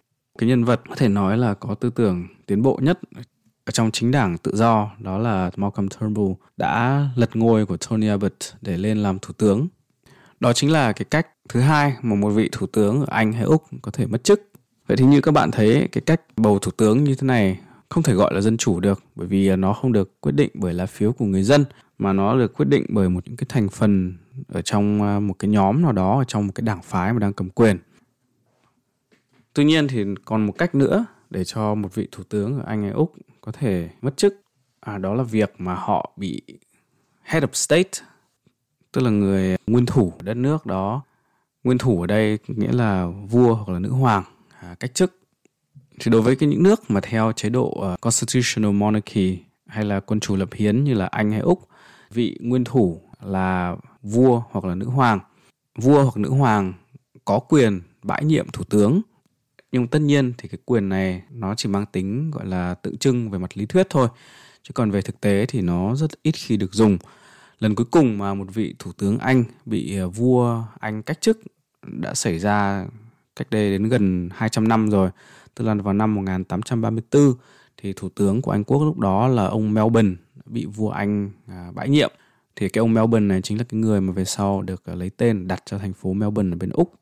cái 0.42 0.50
nhân 0.50 0.64
vật 0.64 0.82
có 0.90 0.96
thể 0.96 1.08
nói 1.08 1.38
là 1.38 1.54
có 1.54 1.76
tư 1.76 1.90
tưởng 1.90 2.28
tiến 2.46 2.62
bộ 2.62 2.80
nhất 2.82 3.00
ở 3.66 3.72
trong 3.72 3.92
chính 3.92 4.12
đảng 4.12 4.38
tự 4.38 4.56
do, 4.56 4.92
đó 5.00 5.18
là 5.18 5.52
Malcolm 5.56 5.88
Turnbull, 5.88 6.34
đã 6.58 7.06
lật 7.16 7.36
ngôi 7.36 7.66
của 7.66 7.78
Tony 7.78 8.08
Abbott 8.08 8.34
để 8.62 8.78
lên 8.78 8.98
làm 8.98 9.20
thủ 9.20 9.34
tướng. 9.38 9.68
Đó 10.40 10.54
chính 10.54 10.72
là 10.72 10.92
cái 10.92 11.06
cách 11.06 11.28
thứ 11.50 11.60
hai 11.60 11.94
mà 12.02 12.16
một 12.16 12.30
vị 12.30 12.50
thủ 12.52 12.68
tướng 12.68 13.00
ở 13.00 13.06
Anh 13.10 13.34
hay 13.34 13.44
Úc 13.44 13.64
có 13.82 13.92
thể 13.92 14.06
mất 14.06 14.24
chức. 14.24 14.52
Vậy 14.88 14.98
thì 14.98 15.06
như 15.06 15.22
các 15.22 15.32
bạn 15.32 15.52
thấy, 15.52 15.88
cái 15.92 16.02
cách 16.06 16.22
bầu 16.38 16.60
thủ 16.60 16.72
tướng 16.78 17.04
như 17.04 17.16
thế 17.16 17.28
này 17.28 17.60
không 17.90 18.04
thể 18.04 18.14
gọi 18.14 18.34
là 18.34 18.42
dân 18.42 18.58
chủ 18.58 18.80
được, 18.80 19.04
bởi 19.16 19.28
vì 19.28 19.56
nó 19.56 19.74
không 19.74 19.92
được 19.92 20.22
quyết 20.22 20.36
định 20.36 20.50
bởi 20.54 20.74
lá 20.74 20.86
phiếu 20.86 21.12
của 21.12 21.26
người 21.26 21.44
dân, 21.44 21.66
mà 21.98 22.14
nó 22.14 22.38
được 22.38 22.54
quyết 22.54 22.68
định 22.70 22.86
bởi 22.90 23.10
một 23.10 23.24
những 23.28 23.36
cái 23.36 23.46
thành 23.50 23.70
phần 23.70 24.18
ở 24.48 24.62
trong 24.62 25.02
à, 25.04 25.20
một 25.20 25.34
cái 25.40 25.50
nhóm 25.50 25.82
nào 25.82 25.92
đó 25.92 26.18
ở 26.20 26.24
trong 26.24 26.48
một 26.48 26.52
cái 26.56 26.64
đảng 26.64 26.82
phái 26.82 27.14
mà 27.14 27.20
đang 27.20 27.34
cầm 27.34 27.50
quyền. 27.50 27.78
Tuy 29.54 29.64
nhiên 29.64 29.88
thì 29.88 30.06
còn 30.26 30.46
một 30.46 30.54
cách 30.58 30.76
nữa 30.76 31.06
để 31.30 31.44
cho 31.44 31.76
một 31.76 31.96
vị 31.96 32.08
thủ 32.12 32.24
tướng 32.24 32.60
ở 32.60 32.64
Anh 32.68 32.82
hay 32.82 32.92
Úc 32.92 33.14
có 33.42 33.52
thể 33.52 33.90
mất 34.02 34.18
chức. 34.18 34.42
À, 34.80 34.98
đó 34.98 35.14
là 35.14 35.24
việc 35.24 35.54
mà 35.58 35.76
họ 35.76 36.12
bị 36.18 36.42
head 37.22 37.44
of 37.44 37.54
state 37.54 37.90
tức 38.92 39.02
là 39.02 39.10
người 39.10 39.58
nguyên 39.68 39.86
thủ 39.86 40.14
đất 40.24 40.38
nước 40.38 40.66
đó. 40.66 41.02
Nguyên 41.64 41.78
thủ 41.78 42.02
ở 42.02 42.08
đây 42.08 42.40
nghĩa 42.48 42.72
là 42.72 43.08
vua 43.30 43.56
hoặc 43.56 43.74
là 43.74 43.80
nữ 43.80 43.90
hoàng 43.90 44.24
à, 44.60 44.76
cách 44.80 44.94
chức. 44.94 45.20
Thì 46.00 46.12
đối 46.12 46.22
với 46.22 46.36
cái 46.36 46.50
những 46.50 46.64
nước 46.64 46.82
mà 46.92 47.00
theo 47.04 47.32
chế 47.32 47.50
độ 47.50 47.94
uh, 47.94 48.02
constitutional 48.02 48.72
monarchy 48.72 49.40
hay 49.68 49.86
là 49.86 50.00
quân 50.00 50.20
chủ 50.20 50.36
lập 50.36 50.50
hiến 50.54 50.84
như 50.84 50.94
là 50.94 51.06
Anh 51.06 51.32
hay 51.32 51.40
Úc 51.40 51.68
vị 52.12 52.38
nguyên 52.40 52.64
thủ 52.64 53.02
là 53.22 53.76
vua 54.02 54.44
hoặc 54.52 54.66
là 54.66 54.76
nữ 54.76 54.86
hoàng. 54.86 55.20
Vua 55.76 56.04
hoặc 56.04 56.18
nữ 56.18 56.30
hoàng 56.30 56.74
có 57.26 57.40
quyền 57.40 57.82
bãi 58.04 58.24
nhiệm 58.24 58.48
thủ 58.54 58.64
tướng 58.64 59.02
nhưng 59.72 59.88
tất 59.88 60.00
nhiên 60.00 60.34
thì 60.38 60.50
cái 60.50 60.60
quyền 60.66 60.90
này 60.90 61.22
nó 61.30 61.56
chỉ 61.56 61.70
mang 61.70 61.86
tính 61.86 62.32
gọi 62.32 62.46
là 62.46 62.74
tượng 62.74 62.98
trưng 62.98 63.30
về 63.30 63.40
mặt 63.40 63.58
lý 63.58 63.66
thuyết 63.66 63.88
thôi. 63.90 64.08
Chứ 64.64 64.72
còn 64.74 64.92
về 64.92 65.02
thực 65.02 65.22
tế 65.22 65.46
thì 65.46 65.62
nó 65.62 65.96
rất 65.96 66.24
ít 66.24 66.32
khi 66.32 66.58
được 66.58 66.74
dùng. 66.74 66.98
Lần 67.60 67.76
cuối 67.76 67.86
cùng 67.92 68.18
mà 68.18 68.34
một 68.34 68.48
vị 68.54 68.76
thủ 68.80 68.92
tướng 68.98 69.18
Anh 69.18 69.44
bị 69.66 69.98
à, 69.98 70.06
vua 70.06 70.64
Anh 70.80 71.04
cách 71.04 71.22
chức 71.22 71.40
đã 71.88 72.14
xảy 72.14 72.40
ra 72.40 72.88
cách 73.36 73.48
đây 73.52 73.72
đến 73.72 73.90
gần 73.90 74.30
200 74.34 74.68
năm 74.68 74.90
rồi 74.90 75.10
tức 75.56 75.66
là 75.66 75.74
vào 75.74 75.94
năm 75.94 76.16
1834 76.16 77.34
thì 77.78 77.94
thủ 77.94 78.10
tướng 78.10 78.42
của 78.42 78.52
Anh 78.52 78.64
quốc 78.64 78.84
lúc 78.84 79.00
đó 79.00 79.28
là 79.28 79.46
ông 79.46 79.74
Melbourne 79.74 80.16
bị 80.46 80.66
vua 80.66 80.90
Anh 80.90 81.32
à, 81.48 81.72
bãi 81.76 81.90
nhiệm. 81.90 82.12
Thì 82.56 82.70
cái 82.70 82.80
ông 82.80 82.94
Melbourne 82.94 83.28
này 83.28 83.42
chính 83.42 83.58
là 83.58 83.64
cái 83.70 83.80
người 83.80 84.02
mà 84.02 84.14
về 84.14 84.26
sau 84.26 84.62
được 84.62 84.86
à, 84.86 84.96
lấy 84.96 85.10
tên 85.10 85.48
đặt 85.48 85.64
cho 85.66 85.78
thành 85.78 85.94
phố 85.94 86.14
Melbourne 86.14 86.56
ở 86.56 86.58
bên 86.58 86.70
Úc 86.70 86.94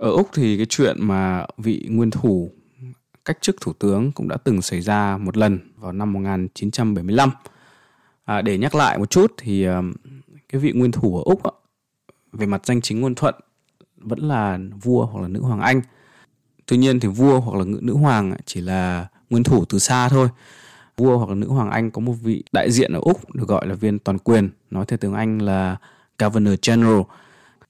ở 0.00 0.10
Úc 0.10 0.28
thì 0.32 0.56
cái 0.56 0.66
chuyện 0.66 0.96
mà 0.98 1.46
vị 1.58 1.86
nguyên 1.90 2.10
thủ 2.10 2.50
cách 3.24 3.38
chức 3.40 3.56
thủ 3.60 3.72
tướng 3.72 4.12
cũng 4.12 4.28
đã 4.28 4.36
từng 4.44 4.62
xảy 4.62 4.80
ra 4.80 5.16
một 5.16 5.36
lần 5.36 5.58
vào 5.76 5.92
năm 5.92 6.12
1975. 6.12 7.30
À, 8.24 8.42
để 8.42 8.58
nhắc 8.58 8.74
lại 8.74 8.98
một 8.98 9.10
chút 9.10 9.34
thì 9.36 9.64
ờ, 9.64 9.82
cái 10.48 10.60
vị 10.60 10.72
nguyên 10.72 10.92
thủ 10.92 11.16
ở 11.18 11.22
Úc 11.24 11.42
về 12.32 12.46
mặt 12.46 12.66
danh 12.66 12.80
chính 12.80 13.00
ngôn 13.00 13.14
thuận 13.14 13.34
vẫn 13.96 14.18
là 14.18 14.58
vua 14.82 15.06
hoặc 15.06 15.22
là 15.22 15.28
nữ 15.28 15.40
hoàng 15.40 15.60
Anh. 15.60 15.80
Tuy 16.66 16.76
nhiên 16.76 17.00
thì 17.00 17.08
vua 17.08 17.40
hoặc 17.40 17.58
là 17.58 17.64
nữ 17.80 17.94
hoàng 17.94 18.34
chỉ 18.46 18.60
là 18.60 19.06
nguyên 19.30 19.44
thủ 19.44 19.64
từ 19.64 19.78
xa 19.78 20.08
thôi. 20.08 20.28
Vua 20.96 21.18
hoặc 21.18 21.28
là 21.28 21.34
nữ 21.34 21.48
hoàng 21.48 21.70
Anh 21.70 21.90
có 21.90 22.00
một 22.00 22.14
vị 22.22 22.44
đại 22.52 22.70
diện 22.70 22.92
ở 22.92 23.00
Úc 23.02 23.34
được 23.34 23.48
gọi 23.48 23.66
là 23.66 23.74
viên 23.74 23.98
toàn 23.98 24.18
quyền, 24.18 24.50
nói 24.70 24.84
theo 24.88 24.96
tiếng 24.96 25.14
Anh 25.14 25.42
là 25.42 25.76
Governor 26.18 26.54
General 26.66 27.02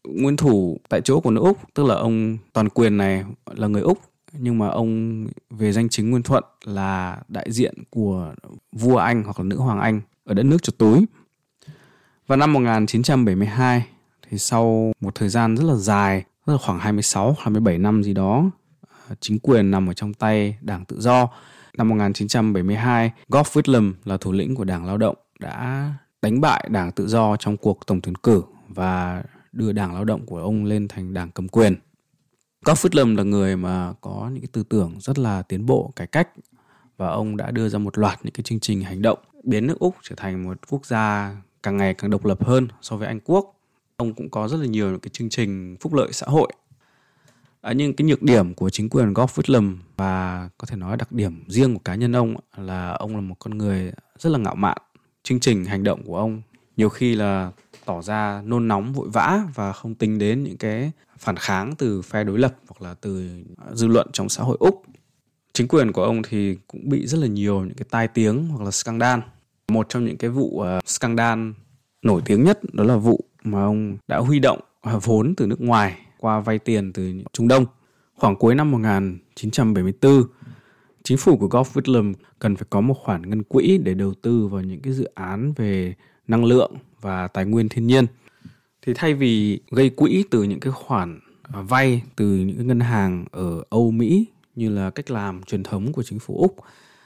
nguyên 0.04 0.36
thủ 0.36 0.78
tại 0.88 1.00
chỗ 1.00 1.20
của 1.20 1.30
nước 1.30 1.40
Úc, 1.40 1.58
tức 1.74 1.86
là 1.86 1.94
ông 1.94 2.38
toàn 2.52 2.68
quyền 2.68 2.96
này 2.96 3.24
là 3.46 3.66
người 3.66 3.82
Úc 3.82 3.98
nhưng 4.32 4.58
mà 4.58 4.68
ông 4.68 5.26
về 5.50 5.72
danh 5.72 5.88
chính 5.88 6.10
nguyên 6.10 6.22
thuận 6.22 6.44
là 6.64 7.18
đại 7.28 7.52
diện 7.52 7.74
của 7.90 8.34
vua 8.72 8.96
Anh 8.96 9.22
hoặc 9.22 9.38
là 9.38 9.44
nữ 9.44 9.56
hoàng 9.56 9.80
Anh 9.80 10.00
ở 10.24 10.34
đất 10.34 10.42
nước 10.42 10.62
chuột 10.62 10.78
túi. 10.78 11.06
Vào 12.26 12.36
năm 12.36 12.52
1972 12.52 13.86
thì 14.28 14.38
sau 14.38 14.92
một 15.00 15.14
thời 15.14 15.28
gian 15.28 15.56
rất 15.56 15.64
là 15.64 15.74
dài, 15.74 16.24
rất 16.46 16.52
là 16.52 16.58
khoảng 16.58 16.78
26, 16.78 17.36
27 17.40 17.78
năm 17.78 18.02
gì 18.02 18.14
đó, 18.14 18.50
à, 19.08 19.14
chính 19.20 19.38
quyền 19.38 19.70
nằm 19.70 19.90
ở 19.90 19.92
trong 19.92 20.14
tay 20.14 20.58
Đảng 20.60 20.84
Tự 20.84 21.00
Do. 21.00 21.28
Năm 21.76 21.88
1972, 21.88 23.12
Gough 23.28 23.46
Whitlam 23.46 23.92
là 24.04 24.16
thủ 24.16 24.32
lĩnh 24.32 24.54
của 24.54 24.64
Đảng 24.64 24.86
Lao 24.86 24.98
động 24.98 25.16
đã 25.40 25.88
đánh 26.22 26.40
bại 26.40 26.68
Đảng 26.70 26.92
Tự 26.92 27.08
Do 27.08 27.36
trong 27.36 27.56
cuộc 27.56 27.86
tổng 27.86 28.00
tuyển 28.00 28.14
cử 28.14 28.42
và 28.68 29.22
đưa 29.52 29.72
đảng 29.72 29.94
lao 29.94 30.04
động 30.04 30.26
của 30.26 30.38
ông 30.38 30.64
lên 30.64 30.88
thành 30.88 31.14
đảng 31.14 31.30
cầm 31.30 31.48
quyền. 31.48 31.74
Gough 32.64 32.78
Whitlam 32.78 33.16
là 33.16 33.22
người 33.22 33.56
mà 33.56 33.92
có 34.00 34.30
những 34.32 34.40
cái 34.42 34.48
tư 34.52 34.62
tưởng 34.62 34.96
rất 35.00 35.18
là 35.18 35.42
tiến 35.42 35.66
bộ, 35.66 35.92
cải 35.96 36.06
cách 36.06 36.28
và 36.96 37.08
ông 37.08 37.36
đã 37.36 37.50
đưa 37.50 37.68
ra 37.68 37.78
một 37.78 37.98
loạt 37.98 38.18
những 38.22 38.32
cái 38.32 38.42
chương 38.42 38.60
trình 38.60 38.82
hành 38.82 39.02
động 39.02 39.18
biến 39.44 39.66
nước 39.66 39.78
Úc 39.78 39.94
trở 40.02 40.14
thành 40.14 40.44
một 40.44 40.58
quốc 40.68 40.86
gia 40.86 41.36
càng 41.62 41.76
ngày 41.76 41.94
càng 41.94 42.10
độc 42.10 42.24
lập 42.24 42.44
hơn 42.44 42.68
so 42.82 42.96
với 42.96 43.08
Anh 43.08 43.20
quốc. 43.24 43.60
Ông 43.96 44.14
cũng 44.14 44.30
có 44.30 44.48
rất 44.48 44.56
là 44.56 44.66
nhiều 44.66 44.90
những 44.90 45.00
cái 45.00 45.10
chương 45.12 45.28
trình 45.28 45.76
phúc 45.80 45.94
lợi 45.94 46.12
xã 46.12 46.26
hội. 46.26 46.52
À, 47.60 47.72
nhưng 47.72 47.94
cái 47.94 48.06
nhược 48.06 48.22
điểm 48.22 48.54
của 48.54 48.70
chính 48.70 48.88
quyền 48.88 49.12
Gough 49.12 49.30
Whitlam 49.30 49.76
và 49.96 50.48
có 50.58 50.66
thể 50.66 50.76
nói 50.76 50.96
đặc 50.96 51.12
điểm 51.12 51.44
riêng 51.48 51.74
của 51.74 51.80
cá 51.84 51.94
nhân 51.94 52.12
ông 52.16 52.34
là 52.56 52.90
ông 52.90 53.14
là 53.14 53.20
một 53.20 53.34
con 53.38 53.58
người 53.58 53.92
rất 54.18 54.30
là 54.30 54.38
ngạo 54.38 54.54
mạn. 54.54 54.78
Chương 55.22 55.40
trình 55.40 55.64
hành 55.64 55.84
động 55.84 56.02
của 56.06 56.16
ông 56.16 56.42
nhiều 56.76 56.88
khi 56.88 57.14
là 57.14 57.50
tỏ 57.90 58.02
ra 58.02 58.42
nôn 58.44 58.68
nóng 58.68 58.92
vội 58.92 59.08
vã 59.12 59.42
và 59.54 59.72
không 59.72 59.94
tính 59.94 60.18
đến 60.18 60.44
những 60.44 60.56
cái 60.56 60.92
phản 61.18 61.36
kháng 61.36 61.74
từ 61.78 62.02
phe 62.02 62.24
đối 62.24 62.38
lập 62.38 62.54
hoặc 62.68 62.82
là 62.88 62.94
từ 62.94 63.28
à, 63.56 63.66
dư 63.72 63.86
luận 63.86 64.06
trong 64.12 64.28
xã 64.28 64.42
hội 64.42 64.56
Úc. 64.60 64.82
Chính 65.52 65.68
quyền 65.68 65.92
của 65.92 66.04
ông 66.04 66.22
thì 66.28 66.56
cũng 66.66 66.88
bị 66.88 67.06
rất 67.06 67.18
là 67.18 67.26
nhiều 67.26 67.60
những 67.60 67.74
cái 67.74 67.86
tai 67.90 68.08
tiếng 68.08 68.48
hoặc 68.48 68.64
là 68.64 68.70
scandal. 68.70 69.20
Một 69.68 69.86
trong 69.88 70.04
những 70.04 70.16
cái 70.16 70.30
vụ 70.30 70.60
à, 70.60 70.80
scandal 70.86 71.38
nổi 72.02 72.22
tiếng 72.24 72.44
nhất 72.44 72.58
đó 72.72 72.84
là 72.84 72.96
vụ 72.96 73.24
mà 73.44 73.62
ông 73.62 73.96
đã 74.08 74.18
huy 74.18 74.38
động 74.38 74.60
à, 74.80 74.92
vốn 75.02 75.34
từ 75.36 75.46
nước 75.46 75.60
ngoài 75.60 75.98
qua 76.18 76.40
vay 76.40 76.58
tiền 76.58 76.92
từ 76.92 77.12
Trung 77.32 77.48
Đông. 77.48 77.66
Khoảng 78.16 78.36
cuối 78.36 78.54
năm 78.54 78.70
1974, 78.70 80.22
chính 81.02 81.18
phủ 81.18 81.36
của 81.36 81.46
Gough 81.46 81.68
Whitlam 81.76 82.14
cần 82.38 82.56
phải 82.56 82.66
có 82.70 82.80
một 82.80 82.94
khoản 83.04 83.30
ngân 83.30 83.42
quỹ 83.42 83.78
để 83.78 83.94
đầu 83.94 84.14
tư 84.14 84.46
vào 84.46 84.62
những 84.62 84.80
cái 84.80 84.92
dự 84.92 85.04
án 85.14 85.52
về 85.56 85.94
năng 86.28 86.44
lượng 86.44 86.72
và 87.00 87.28
tài 87.28 87.44
nguyên 87.44 87.68
thiên 87.68 87.86
nhiên 87.86 88.06
thì 88.82 88.92
thay 88.94 89.14
vì 89.14 89.60
gây 89.70 89.90
quỹ 89.90 90.24
từ 90.30 90.42
những 90.42 90.60
cái 90.60 90.72
khoản 90.72 91.20
à, 91.42 91.60
vay 91.60 92.02
từ 92.16 92.26
những 92.26 92.56
cái 92.56 92.66
ngân 92.66 92.80
hàng 92.80 93.24
ở 93.30 93.62
Âu 93.70 93.90
Mỹ 93.90 94.26
như 94.54 94.68
là 94.68 94.90
cách 94.90 95.10
làm 95.10 95.42
truyền 95.42 95.62
thống 95.62 95.92
của 95.92 96.02
chính 96.02 96.18
phủ 96.18 96.36
Úc, 96.40 96.56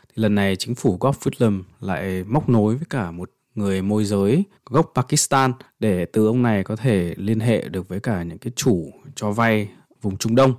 thì 0.08 0.22
lần 0.22 0.34
này 0.34 0.56
chính 0.56 0.74
phủ 0.74 0.96
Gough 1.00 1.16
Whitlam 1.16 1.62
lại 1.80 2.24
móc 2.24 2.48
nối 2.48 2.76
với 2.76 2.86
cả 2.90 3.10
một 3.10 3.30
người 3.54 3.82
môi 3.82 4.04
giới 4.04 4.44
gốc 4.66 4.92
Pakistan 4.94 5.52
để 5.80 6.04
từ 6.04 6.26
ông 6.26 6.42
này 6.42 6.64
có 6.64 6.76
thể 6.76 7.14
liên 7.16 7.40
hệ 7.40 7.68
được 7.68 7.88
với 7.88 8.00
cả 8.00 8.22
những 8.22 8.38
cái 8.38 8.52
chủ 8.56 8.92
cho 9.14 9.30
vay 9.30 9.68
vùng 10.02 10.16
Trung 10.16 10.34
Đông. 10.34 10.54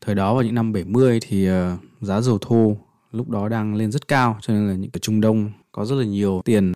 Thời 0.00 0.14
đó 0.14 0.34
vào 0.34 0.42
những 0.42 0.54
năm 0.54 0.72
70 0.72 1.18
thì 1.22 1.46
à, 1.46 1.76
giá 2.00 2.20
dầu 2.20 2.38
thô 2.40 2.76
lúc 3.12 3.28
đó 3.28 3.48
đang 3.48 3.74
lên 3.74 3.92
rất 3.92 4.08
cao, 4.08 4.38
cho 4.40 4.54
nên 4.54 4.68
là 4.68 4.74
những 4.74 4.90
cái 4.90 5.00
Trung 5.00 5.20
Đông 5.20 5.50
có 5.72 5.84
rất 5.84 5.94
là 5.94 6.04
nhiều 6.04 6.42
tiền 6.44 6.72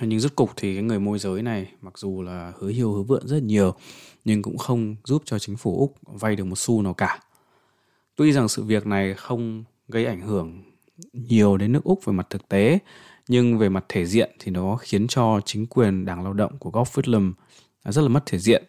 nhưng 0.00 0.20
rốt 0.20 0.36
cục 0.36 0.50
thì 0.56 0.74
cái 0.74 0.82
người 0.82 0.98
môi 0.98 1.18
giới 1.18 1.42
này 1.42 1.72
mặc 1.80 1.98
dù 1.98 2.22
là 2.22 2.52
hứa 2.58 2.68
hiêu 2.68 2.92
hứa 2.92 3.02
vượn 3.02 3.28
rất 3.28 3.42
nhiều 3.42 3.74
nhưng 4.24 4.42
cũng 4.42 4.58
không 4.58 4.96
giúp 5.04 5.22
cho 5.24 5.38
chính 5.38 5.56
phủ 5.56 5.78
Úc 5.78 5.94
vay 6.20 6.36
được 6.36 6.44
một 6.44 6.58
xu 6.58 6.82
nào 6.82 6.94
cả. 6.94 7.20
Tuy 8.16 8.32
rằng 8.32 8.48
sự 8.48 8.62
việc 8.62 8.86
này 8.86 9.14
không 9.14 9.64
gây 9.88 10.04
ảnh 10.04 10.20
hưởng 10.20 10.62
nhiều 11.12 11.56
đến 11.56 11.72
nước 11.72 11.84
Úc 11.84 12.04
về 12.04 12.12
mặt 12.12 12.26
thực 12.30 12.48
tế, 12.48 12.78
nhưng 13.28 13.58
về 13.58 13.68
mặt 13.68 13.84
thể 13.88 14.06
diện 14.06 14.30
thì 14.38 14.50
nó 14.50 14.76
khiến 14.76 15.06
cho 15.06 15.40
chính 15.44 15.66
quyền 15.66 16.04
đảng 16.04 16.24
lao 16.24 16.32
động 16.32 16.58
của 16.58 16.70
Gough 16.70 16.88
Whitlam 16.88 17.32
rất 17.84 18.02
là 18.02 18.08
mất 18.08 18.26
thể 18.26 18.38
diện. 18.38 18.64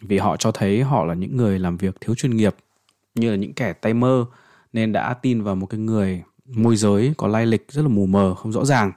Vì 0.00 0.18
họ 0.18 0.36
cho 0.36 0.52
thấy 0.52 0.82
họ 0.82 1.04
là 1.04 1.14
những 1.14 1.36
người 1.36 1.58
làm 1.58 1.76
việc 1.76 1.96
thiếu 2.00 2.14
chuyên 2.14 2.36
nghiệp, 2.36 2.54
như 3.14 3.30
là 3.30 3.36
những 3.36 3.52
kẻ 3.52 3.72
tay 3.72 3.94
mơ, 3.94 4.26
nên 4.72 4.92
đã 4.92 5.14
tin 5.14 5.42
vào 5.42 5.54
một 5.54 5.66
cái 5.66 5.80
người 5.80 6.22
môi 6.44 6.76
giới 6.76 7.14
có 7.16 7.28
lai 7.28 7.46
lịch 7.46 7.72
rất 7.72 7.82
là 7.82 7.88
mù 7.88 8.06
mờ, 8.06 8.34
không 8.34 8.52
rõ 8.52 8.64
ràng 8.64 8.92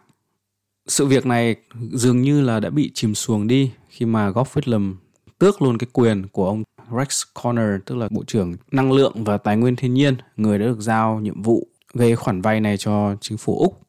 sự 0.89 1.05
việc 1.05 1.25
này 1.25 1.55
dường 1.91 2.21
như 2.21 2.41
là 2.41 2.59
đã 2.59 2.69
bị 2.69 2.91
chìm 2.93 3.15
xuồng 3.15 3.47
đi 3.47 3.71
khi 3.89 4.05
mà 4.05 4.29
Gough 4.29 4.47
Whitlam 4.47 4.93
tước 5.39 5.61
luôn 5.61 5.77
cái 5.77 5.87
quyền 5.93 6.27
của 6.27 6.47
ông 6.47 6.63
Rex 6.97 7.23
Connor 7.33 7.81
tức 7.85 7.95
là 7.95 8.07
bộ 8.11 8.23
trưởng 8.23 8.55
năng 8.71 8.91
lượng 8.91 9.23
và 9.23 9.37
tài 9.37 9.57
nguyên 9.57 9.75
thiên 9.75 9.93
nhiên 9.93 10.15
người 10.37 10.59
đã 10.59 10.65
được 10.65 10.79
giao 10.79 11.19
nhiệm 11.19 11.41
vụ 11.41 11.67
gây 11.93 12.15
khoản 12.15 12.41
vay 12.41 12.59
này 12.59 12.77
cho 12.77 13.15
chính 13.21 13.37
phủ 13.37 13.59
Úc. 13.59 13.81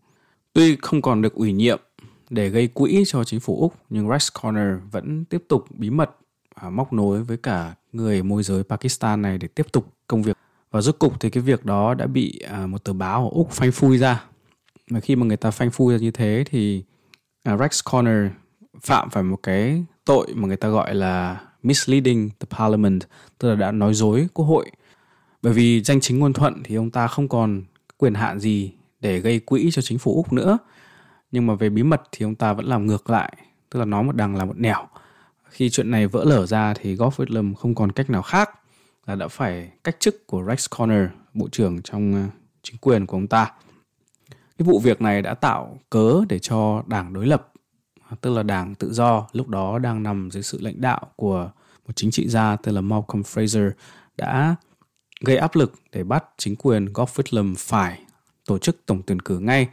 Tuy 0.52 0.76
không 0.82 1.02
còn 1.02 1.22
được 1.22 1.34
ủy 1.34 1.52
nhiệm 1.52 1.80
để 2.30 2.48
gây 2.48 2.68
quỹ 2.68 3.04
cho 3.06 3.24
chính 3.24 3.40
phủ 3.40 3.60
Úc 3.60 3.74
nhưng 3.90 4.10
Rex 4.10 4.28
Connor 4.42 4.82
vẫn 4.90 5.24
tiếp 5.24 5.44
tục 5.48 5.64
bí 5.70 5.90
mật 5.90 6.10
à, 6.54 6.70
móc 6.70 6.92
nối 6.92 7.22
với 7.22 7.36
cả 7.36 7.74
người 7.92 8.22
môi 8.22 8.42
giới 8.42 8.62
Pakistan 8.62 9.22
này 9.22 9.38
để 9.38 9.48
tiếp 9.48 9.66
tục 9.72 9.86
công 10.06 10.22
việc 10.22 10.36
và 10.70 10.80
rốt 10.80 10.98
cục 10.98 11.20
thì 11.20 11.30
cái 11.30 11.42
việc 11.42 11.64
đó 11.64 11.94
đã 11.94 12.06
bị 12.06 12.38
à, 12.50 12.66
một 12.66 12.84
tờ 12.84 12.92
báo 12.92 13.24
ở 13.24 13.30
Úc 13.32 13.50
phanh 13.50 13.72
phui 13.72 13.98
ra 13.98 14.24
mà 14.90 15.00
khi 15.00 15.16
mà 15.16 15.26
người 15.26 15.36
ta 15.36 15.50
phanh 15.50 15.70
phui 15.70 15.94
ra 15.94 15.98
như 15.98 16.10
thế 16.10 16.44
thì 16.46 16.84
uh, 17.52 17.60
Rex 17.60 17.80
Connor 17.84 18.30
phạm 18.82 19.10
phải 19.10 19.22
một 19.22 19.38
cái 19.42 19.84
tội 20.04 20.26
mà 20.34 20.48
người 20.48 20.56
ta 20.56 20.68
gọi 20.68 20.94
là 20.94 21.40
misleading 21.62 22.30
the 22.40 22.46
parliament 22.58 23.00
tức 23.38 23.48
là 23.48 23.54
đã 23.54 23.72
nói 23.72 23.94
dối 23.94 24.28
quốc 24.34 24.44
hội 24.44 24.70
bởi 25.42 25.52
vì 25.52 25.82
danh 25.82 26.00
chính 26.00 26.18
ngôn 26.18 26.32
thuận 26.32 26.62
thì 26.64 26.74
ông 26.74 26.90
ta 26.90 27.06
không 27.06 27.28
còn 27.28 27.62
quyền 27.96 28.14
hạn 28.14 28.38
gì 28.38 28.72
để 29.00 29.20
gây 29.20 29.40
quỹ 29.40 29.70
cho 29.72 29.82
chính 29.82 29.98
phủ 29.98 30.14
Úc 30.14 30.32
nữa. 30.32 30.58
Nhưng 31.32 31.46
mà 31.46 31.54
về 31.54 31.70
bí 31.70 31.82
mật 31.82 32.02
thì 32.12 32.24
ông 32.24 32.34
ta 32.34 32.52
vẫn 32.52 32.66
làm 32.66 32.86
ngược 32.86 33.10
lại, 33.10 33.36
tức 33.70 33.78
là 33.78 33.84
nói 33.84 34.04
một 34.04 34.16
đằng 34.16 34.36
là 34.36 34.44
một 34.44 34.58
nẻo. 34.58 34.86
Khi 35.50 35.70
chuyện 35.70 35.90
này 35.90 36.06
vỡ 36.06 36.24
lở 36.24 36.46
ra 36.46 36.74
thì 36.74 36.96
Gough 36.96 37.14
Whitlam 37.20 37.54
không 37.54 37.74
còn 37.74 37.92
cách 37.92 38.10
nào 38.10 38.22
khác 38.22 38.50
là 39.06 39.14
đã 39.14 39.28
phải 39.28 39.70
cách 39.84 39.96
chức 39.98 40.26
của 40.26 40.44
Rex 40.48 40.66
Connor, 40.70 41.08
bộ 41.34 41.48
trưởng 41.48 41.82
trong 41.82 42.14
à, 42.14 42.28
chính 42.62 42.76
quyền 42.80 43.06
của 43.06 43.16
ông 43.16 43.26
ta. 43.26 43.52
Cái 44.60 44.66
vụ 44.66 44.78
việc 44.78 45.02
này 45.02 45.22
đã 45.22 45.34
tạo 45.34 45.78
cớ 45.90 46.20
để 46.28 46.38
cho 46.38 46.82
đảng 46.86 47.12
đối 47.12 47.26
lập, 47.26 47.52
à, 48.08 48.16
tức 48.20 48.30
là 48.30 48.42
đảng 48.42 48.74
tự 48.74 48.92
do, 48.92 49.26
lúc 49.32 49.48
đó 49.48 49.78
đang 49.78 50.02
nằm 50.02 50.30
dưới 50.30 50.42
sự 50.42 50.58
lãnh 50.60 50.80
đạo 50.80 51.06
của 51.16 51.50
một 51.86 51.92
chính 51.96 52.10
trị 52.10 52.28
gia 52.28 52.56
tên 52.56 52.74
là 52.74 52.80
Malcolm 52.80 53.22
Fraser 53.22 53.70
đã 54.16 54.56
gây 55.20 55.36
áp 55.36 55.56
lực 55.56 55.74
để 55.92 56.04
bắt 56.04 56.24
chính 56.36 56.56
quyền 56.56 56.84
Gough 56.84 57.08
Whitlam 57.08 57.54
phải 57.58 58.00
tổ 58.46 58.58
chức 58.58 58.86
tổng 58.86 59.02
tuyển 59.06 59.20
cử 59.20 59.38
ngay. 59.38 59.68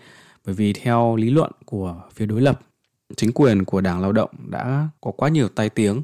Bởi 0.45 0.55
vì 0.55 0.73
theo 0.73 1.15
lý 1.15 1.29
luận 1.29 1.51
của 1.65 2.01
phía 2.13 2.25
đối 2.25 2.41
lập 2.41 2.59
chính 3.17 3.31
quyền 3.31 3.65
của 3.65 3.81
đảng 3.81 4.01
lao 4.01 4.11
động 4.11 4.29
đã 4.49 4.89
có 5.01 5.11
quá 5.11 5.29
nhiều 5.29 5.49
tai 5.49 5.69
tiếng. 5.69 6.01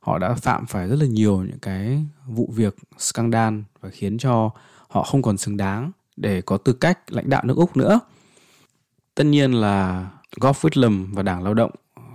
Họ 0.00 0.18
đã 0.18 0.34
phạm 0.34 0.66
phải 0.66 0.88
rất 0.88 0.96
là 0.96 1.06
nhiều 1.06 1.42
những 1.42 1.58
cái 1.62 2.04
vụ 2.26 2.50
việc 2.54 2.76
scandal 2.98 3.54
và 3.80 3.90
khiến 3.90 4.18
cho 4.18 4.50
họ 4.88 5.02
không 5.02 5.22
còn 5.22 5.38
xứng 5.38 5.56
đáng 5.56 5.90
để 6.16 6.42
có 6.42 6.56
tư 6.56 6.72
cách 6.72 6.98
lãnh 7.12 7.30
đạo 7.30 7.42
nước 7.44 7.56
Úc 7.56 7.76
nữa. 7.76 8.00
Tất 9.14 9.24
nhiên 9.24 9.52
là 9.52 10.06
Gough 10.40 10.56
Whitlam 10.56 11.14
và 11.14 11.22
Đảng 11.22 11.42
Lao 11.42 11.54
động 11.54 11.70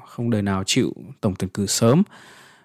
không 0.06 0.30
đời 0.30 0.42
nào 0.42 0.64
chịu 0.64 0.94
tổng 1.22 1.36
tuyển 1.36 1.50
cử 1.50 1.66
sớm. 1.66 2.04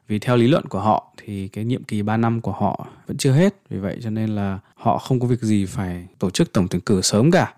Vì 0.08 0.18
theo 0.18 0.36
lý 0.36 0.46
luận 0.46 0.66
của 0.66 0.80
họ 0.80 1.14
thì 1.16 1.48
cái 1.48 1.64
nhiệm 1.64 1.84
kỳ 1.84 2.02
3 2.02 2.16
năm 2.16 2.40
của 2.40 2.52
họ 2.52 2.86
vẫn 3.06 3.16
chưa 3.16 3.32
hết. 3.32 3.54
Vì 3.68 3.78
vậy 3.78 3.98
cho 4.02 4.10
nên 4.10 4.34
là 4.34 4.58
họ 4.74 4.98
không 4.98 5.20
có 5.20 5.26
việc 5.26 5.40
gì 5.40 5.66
phải 5.66 6.06
tổ 6.18 6.30
chức 6.30 6.52
tổng 6.52 6.68
tuyển 6.68 6.80
cử 6.80 7.00
sớm 7.02 7.30
cả. 7.30 7.54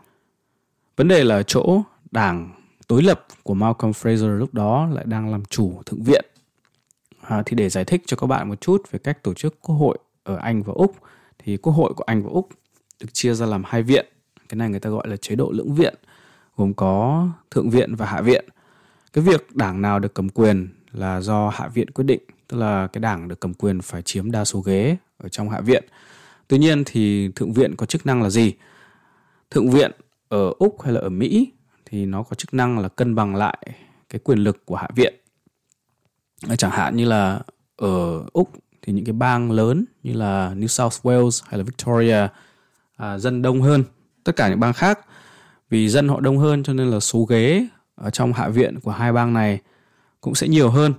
Vấn 0.96 1.08
đề 1.08 1.24
là 1.24 1.42
chỗ 1.42 1.82
đảng 2.10 2.50
đối 2.88 3.02
lập 3.02 3.26
của 3.42 3.54
Malcolm 3.54 3.92
Fraser 3.92 4.36
lúc 4.36 4.54
đó 4.54 4.88
lại 4.92 5.04
đang 5.08 5.30
làm 5.30 5.44
chủ 5.44 5.82
thượng 5.86 6.02
viện. 6.02 6.24
À, 7.20 7.42
thì 7.46 7.56
để 7.56 7.68
giải 7.68 7.84
thích 7.84 8.02
cho 8.06 8.16
các 8.16 8.26
bạn 8.26 8.48
một 8.48 8.60
chút 8.60 8.82
về 8.90 8.98
cách 8.98 9.22
tổ 9.22 9.34
chức 9.34 9.60
quốc 9.60 9.74
hội 9.74 9.98
ở 10.22 10.36
Anh 10.36 10.62
và 10.62 10.72
Úc 10.76 10.96
thì 11.38 11.56
quốc 11.56 11.72
hội 11.72 11.94
của 11.94 12.04
Anh 12.06 12.22
và 12.22 12.30
Úc 12.30 12.48
được 13.00 13.08
chia 13.12 13.34
ra 13.34 13.46
làm 13.46 13.62
hai 13.66 13.82
viện. 13.82 14.06
Cái 14.48 14.56
này 14.56 14.70
người 14.70 14.80
ta 14.80 14.90
gọi 14.90 15.08
là 15.08 15.16
chế 15.16 15.34
độ 15.34 15.50
lưỡng 15.50 15.74
viện, 15.74 15.94
gồm 16.56 16.74
có 16.74 17.26
thượng 17.50 17.70
viện 17.70 17.94
và 17.94 18.06
hạ 18.06 18.20
viện. 18.20 18.44
Cái 19.12 19.24
việc 19.24 19.56
đảng 19.56 19.82
nào 19.82 19.98
được 19.98 20.14
cầm 20.14 20.28
quyền 20.28 20.68
là 20.92 21.20
do 21.20 21.48
hạ 21.48 21.68
viện 21.68 21.90
quyết 21.90 22.04
định, 22.04 22.20
tức 22.48 22.56
là 22.56 22.86
cái 22.86 23.00
đảng 23.00 23.28
được 23.28 23.40
cầm 23.40 23.54
quyền 23.54 23.80
phải 23.80 24.02
chiếm 24.02 24.30
đa 24.30 24.44
số 24.44 24.60
ghế 24.60 24.96
ở 25.16 25.28
trong 25.28 25.50
hạ 25.50 25.60
viện. 25.60 25.84
Tuy 26.48 26.58
nhiên 26.58 26.82
thì 26.86 27.28
thượng 27.28 27.52
viện 27.52 27.76
có 27.76 27.86
chức 27.86 28.06
năng 28.06 28.22
là 28.22 28.30
gì? 28.30 28.52
Thượng 29.50 29.70
viện 29.70 29.90
ở 30.28 30.52
úc 30.58 30.82
hay 30.82 30.92
là 30.92 31.00
ở 31.00 31.08
mỹ 31.08 31.52
thì 31.84 32.06
nó 32.06 32.22
có 32.22 32.34
chức 32.34 32.54
năng 32.54 32.78
là 32.78 32.88
cân 32.88 33.14
bằng 33.14 33.36
lại 33.36 33.58
cái 34.08 34.18
quyền 34.24 34.38
lực 34.38 34.66
của 34.66 34.76
hạ 34.76 34.88
viện. 34.96 35.14
Ờ, 36.48 36.56
chẳng 36.56 36.70
hạn 36.70 36.96
như 36.96 37.04
là 37.04 37.40
ở 37.76 38.24
úc 38.32 38.50
thì 38.82 38.92
những 38.92 39.04
cái 39.04 39.12
bang 39.12 39.50
lớn 39.50 39.84
như 40.02 40.12
là 40.12 40.54
new 40.56 40.66
south 40.66 41.06
wales 41.06 41.42
hay 41.46 41.58
là 41.58 41.64
victoria 41.64 42.28
à, 42.96 43.18
dân 43.18 43.42
đông 43.42 43.62
hơn 43.62 43.84
tất 44.24 44.36
cả 44.36 44.48
những 44.48 44.60
bang 44.60 44.72
khác. 44.72 44.98
Vì 45.70 45.88
dân 45.88 46.08
họ 46.08 46.20
đông 46.20 46.38
hơn 46.38 46.62
cho 46.62 46.72
nên 46.72 46.90
là 46.90 47.00
số 47.00 47.24
ghế 47.24 47.66
ở 47.94 48.10
trong 48.10 48.32
hạ 48.32 48.48
viện 48.48 48.80
của 48.80 48.90
hai 48.90 49.12
bang 49.12 49.32
này 49.32 49.58
cũng 50.20 50.34
sẽ 50.34 50.48
nhiều 50.48 50.70
hơn. 50.70 50.92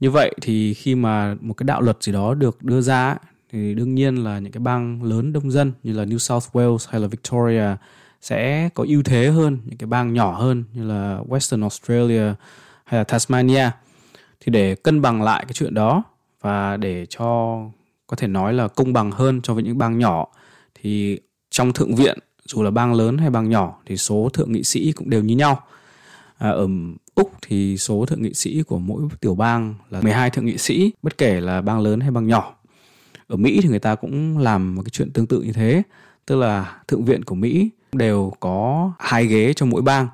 Như 0.00 0.10
vậy 0.10 0.34
thì 0.40 0.74
khi 0.74 0.94
mà 0.94 1.36
một 1.40 1.54
cái 1.54 1.64
đạo 1.64 1.80
luật 1.80 2.02
gì 2.02 2.12
đó 2.12 2.34
được 2.34 2.62
đưa 2.62 2.80
ra 2.80 3.16
thì 3.52 3.74
đương 3.74 3.94
nhiên 3.94 4.16
là 4.16 4.38
những 4.38 4.52
cái 4.52 4.60
bang 4.60 5.02
lớn 5.02 5.32
đông 5.32 5.50
dân 5.50 5.72
như 5.82 5.92
là 5.92 6.04
New 6.04 6.18
South 6.18 6.44
Wales 6.52 6.86
hay 6.90 7.00
là 7.00 7.08
Victoria 7.08 7.76
sẽ 8.20 8.68
có 8.74 8.84
ưu 8.88 9.02
thế 9.02 9.28
hơn 9.28 9.58
những 9.64 9.76
cái 9.76 9.86
bang 9.86 10.12
nhỏ 10.12 10.32
hơn 10.32 10.64
như 10.72 10.84
là 10.84 11.20
Western 11.28 11.62
Australia 11.62 12.34
hay 12.84 13.00
là 13.00 13.04
Tasmania. 13.04 13.70
Thì 14.40 14.52
để 14.52 14.74
cân 14.74 15.02
bằng 15.02 15.22
lại 15.22 15.44
cái 15.44 15.52
chuyện 15.52 15.74
đó 15.74 16.02
và 16.40 16.76
để 16.76 17.06
cho 17.06 17.60
có 18.06 18.16
thể 18.16 18.26
nói 18.26 18.54
là 18.54 18.68
công 18.68 18.92
bằng 18.92 19.10
hơn 19.10 19.40
cho 19.42 19.54
với 19.54 19.62
những 19.62 19.78
bang 19.78 19.98
nhỏ 19.98 20.26
thì 20.74 21.18
trong 21.58 21.72
thượng 21.72 21.94
viện 21.94 22.18
dù 22.44 22.62
là 22.62 22.70
bang 22.70 22.94
lớn 22.94 23.18
hay 23.18 23.30
bang 23.30 23.50
nhỏ 23.50 23.78
thì 23.86 23.96
số 23.96 24.28
thượng 24.32 24.52
nghị 24.52 24.62
sĩ 24.62 24.92
cũng 24.92 25.10
đều 25.10 25.22
như 25.22 25.36
nhau 25.36 25.60
à, 26.38 26.50
ở 26.50 26.68
Úc 27.14 27.32
thì 27.42 27.76
số 27.76 28.06
thượng 28.06 28.22
nghị 28.22 28.34
sĩ 28.34 28.62
của 28.62 28.78
mỗi 28.78 29.02
tiểu 29.20 29.34
bang 29.34 29.74
là 29.90 30.00
12 30.00 30.30
thượng 30.30 30.46
nghị 30.46 30.58
sĩ, 30.58 30.92
bất 31.02 31.18
kể 31.18 31.40
là 31.40 31.60
bang 31.60 31.80
lớn 31.80 32.00
hay 32.00 32.10
bang 32.10 32.26
nhỏ. 32.26 32.54
Ở 33.28 33.36
Mỹ 33.36 33.60
thì 33.62 33.68
người 33.68 33.78
ta 33.78 33.94
cũng 33.94 34.38
làm 34.38 34.74
một 34.74 34.82
cái 34.82 34.90
chuyện 34.90 35.10
tương 35.10 35.26
tự 35.26 35.42
như 35.42 35.52
thế, 35.52 35.82
tức 36.26 36.36
là 36.36 36.80
thượng 36.88 37.04
viện 37.04 37.24
của 37.24 37.34
Mỹ 37.34 37.70
đều 37.92 38.32
có 38.40 38.92
hai 38.98 39.26
ghế 39.26 39.52
cho 39.52 39.66
mỗi 39.66 39.82
bang. 39.82 40.08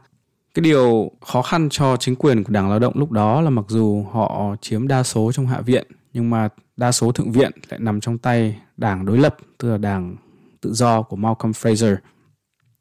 Cái 0.54 0.62
điều 0.62 1.11
khó 1.20 1.42
khăn 1.42 1.68
cho 1.70 1.96
chính 1.96 2.16
quyền 2.16 2.44
của 2.44 2.52
Đảng 2.52 2.70
Lao 2.70 2.78
động 2.78 2.92
lúc 2.96 3.11
đó 3.11 3.40
là 3.40 3.50
mặc 3.50 3.64
dù 3.68 4.07
họ 4.12 4.57
chiếm 4.61 4.88
đa 4.88 5.02
số 5.02 5.33
trong 5.33 5.46
hạ 5.46 5.61
viện, 5.61 5.87
nhưng 6.12 6.30
mà 6.30 6.48
đa 6.76 6.92
số 6.92 7.12
thượng 7.12 7.33
viện 7.33 7.50
lại 7.68 7.80
nằm 7.80 8.00
trong 8.00 8.18
tay 8.18 8.57
đảng 8.76 9.07
đối 9.07 9.18
lập, 9.18 9.37
tức 9.59 9.70
là 9.70 9.78
đảng 9.78 10.16
tự 10.64 10.72
do 10.72 11.03
của 11.03 11.16
Malcolm 11.16 11.53
Fraser. 11.53 11.96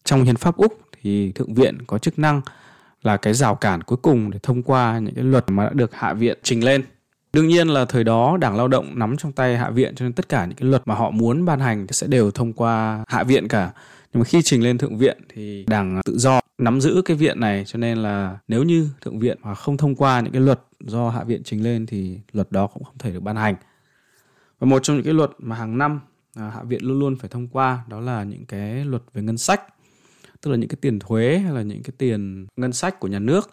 Trong 0.03 0.23
hiến 0.23 0.35
pháp 0.35 0.57
Úc 0.57 0.79
thì 1.01 1.31
thượng 1.31 1.53
viện 1.53 1.77
có 1.87 1.97
chức 1.97 2.19
năng 2.19 2.41
là 3.01 3.17
cái 3.17 3.33
rào 3.33 3.55
cản 3.55 3.83
cuối 3.83 3.97
cùng 4.01 4.31
để 4.31 4.39
thông 4.43 4.63
qua 4.63 4.99
những 4.99 5.15
cái 5.15 5.23
luật 5.23 5.45
mà 5.47 5.63
đã 5.63 5.69
được 5.73 5.93
hạ 5.93 6.13
viện 6.13 6.37
trình 6.43 6.63
lên. 6.63 6.83
Đương 7.33 7.47
nhiên 7.47 7.67
là 7.67 7.85
thời 7.85 8.03
đó 8.03 8.37
đảng 8.37 8.55
lao 8.55 8.67
động 8.67 8.99
nắm 8.99 9.17
trong 9.17 9.31
tay 9.31 9.57
hạ 9.57 9.69
viện 9.69 9.95
cho 9.95 10.05
nên 10.05 10.13
tất 10.13 10.29
cả 10.29 10.45
những 10.45 10.55
cái 10.55 10.69
luật 10.69 10.81
mà 10.85 10.95
họ 10.95 11.11
muốn 11.11 11.45
ban 11.45 11.59
hành 11.59 11.87
sẽ 11.89 12.07
đều 12.07 12.31
thông 12.31 12.53
qua 12.53 13.03
hạ 13.07 13.23
viện 13.23 13.47
cả. 13.47 13.71
Nhưng 14.13 14.19
mà 14.19 14.23
khi 14.23 14.41
trình 14.41 14.63
lên 14.63 14.77
thượng 14.77 14.97
viện 14.97 15.17
thì 15.29 15.65
đảng 15.67 16.01
tự 16.05 16.17
do 16.17 16.39
nắm 16.57 16.81
giữ 16.81 17.01
cái 17.05 17.17
viện 17.17 17.39
này 17.39 17.63
cho 17.65 17.77
nên 17.77 17.97
là 17.97 18.37
nếu 18.47 18.63
như 18.63 18.89
thượng 19.01 19.19
viện 19.19 19.37
mà 19.41 19.55
không 19.55 19.77
thông 19.77 19.95
qua 19.95 20.19
những 20.19 20.33
cái 20.33 20.41
luật 20.41 20.59
do 20.79 21.09
hạ 21.09 21.23
viện 21.23 21.41
trình 21.43 21.63
lên 21.63 21.85
thì 21.85 22.19
luật 22.31 22.51
đó 22.51 22.67
cũng 22.67 22.83
không 22.83 22.97
thể 22.97 23.11
được 23.11 23.23
ban 23.23 23.35
hành. 23.35 23.55
Và 24.59 24.65
một 24.65 24.83
trong 24.83 24.95
những 24.95 25.05
cái 25.05 25.13
luật 25.13 25.31
mà 25.37 25.55
hàng 25.55 25.77
năm 25.77 25.99
à, 26.35 26.49
hạ 26.55 26.63
viện 26.63 26.83
luôn 26.83 26.99
luôn 26.99 27.15
phải 27.15 27.29
thông 27.29 27.47
qua 27.47 27.83
đó 27.87 27.99
là 27.99 28.23
những 28.23 28.45
cái 28.45 28.85
luật 28.85 29.03
về 29.13 29.21
ngân 29.21 29.37
sách 29.37 29.61
tức 30.41 30.51
là 30.51 30.57
những 30.57 30.69
cái 30.69 30.77
tiền 30.81 30.99
thuế 30.99 31.37
hay 31.37 31.53
là 31.53 31.61
những 31.61 31.83
cái 31.83 31.93
tiền 31.97 32.47
ngân 32.55 32.73
sách 32.73 32.99
của 32.99 33.07
nhà 33.07 33.19
nước 33.19 33.49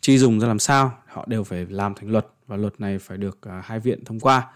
chi 0.00 0.18
dùng 0.18 0.40
ra 0.40 0.48
làm 0.48 0.58
sao 0.58 0.92
họ 1.06 1.24
đều 1.28 1.44
phải 1.44 1.66
làm 1.70 1.94
thành 1.94 2.10
luật 2.10 2.26
và 2.46 2.56
luật 2.56 2.80
này 2.80 2.98
phải 2.98 3.18
được 3.18 3.38
à, 3.42 3.62
hai 3.64 3.80
viện 3.80 4.04
thông 4.04 4.20
qua. 4.20 4.46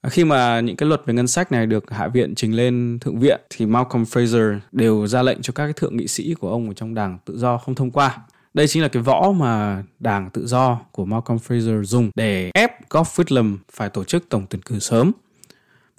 À, 0.00 0.10
khi 0.10 0.24
mà 0.24 0.60
những 0.60 0.76
cái 0.76 0.88
luật 0.88 1.02
về 1.06 1.14
ngân 1.14 1.28
sách 1.28 1.52
này 1.52 1.66
được 1.66 1.90
hạ 1.90 2.08
viện 2.08 2.34
trình 2.34 2.56
lên 2.56 2.98
thượng 3.00 3.18
viện 3.18 3.40
thì 3.50 3.66
Malcolm 3.66 4.04
Fraser 4.04 4.58
đều 4.72 5.06
ra 5.06 5.22
lệnh 5.22 5.42
cho 5.42 5.52
các 5.52 5.64
cái 5.64 5.72
thượng 5.72 5.96
nghị 5.96 6.06
sĩ 6.06 6.34
của 6.34 6.50
ông 6.50 6.68
ở 6.68 6.74
trong 6.74 6.94
đảng 6.94 7.18
tự 7.24 7.38
do 7.38 7.58
không 7.58 7.74
thông 7.74 7.90
qua. 7.90 8.18
Đây 8.54 8.68
chính 8.68 8.82
là 8.82 8.88
cái 8.88 9.02
võ 9.02 9.32
mà 9.36 9.82
đảng 10.00 10.30
tự 10.30 10.46
do 10.46 10.80
của 10.92 11.04
Malcolm 11.04 11.38
Fraser 11.48 11.84
dùng 11.84 12.10
để 12.14 12.50
ép 12.54 12.90
Gough 12.90 13.06
Whitlam 13.06 13.56
phải 13.72 13.88
tổ 13.88 14.04
chức 14.04 14.28
tổng 14.28 14.46
tuyển 14.50 14.62
cử 14.62 14.78
sớm 14.78 15.12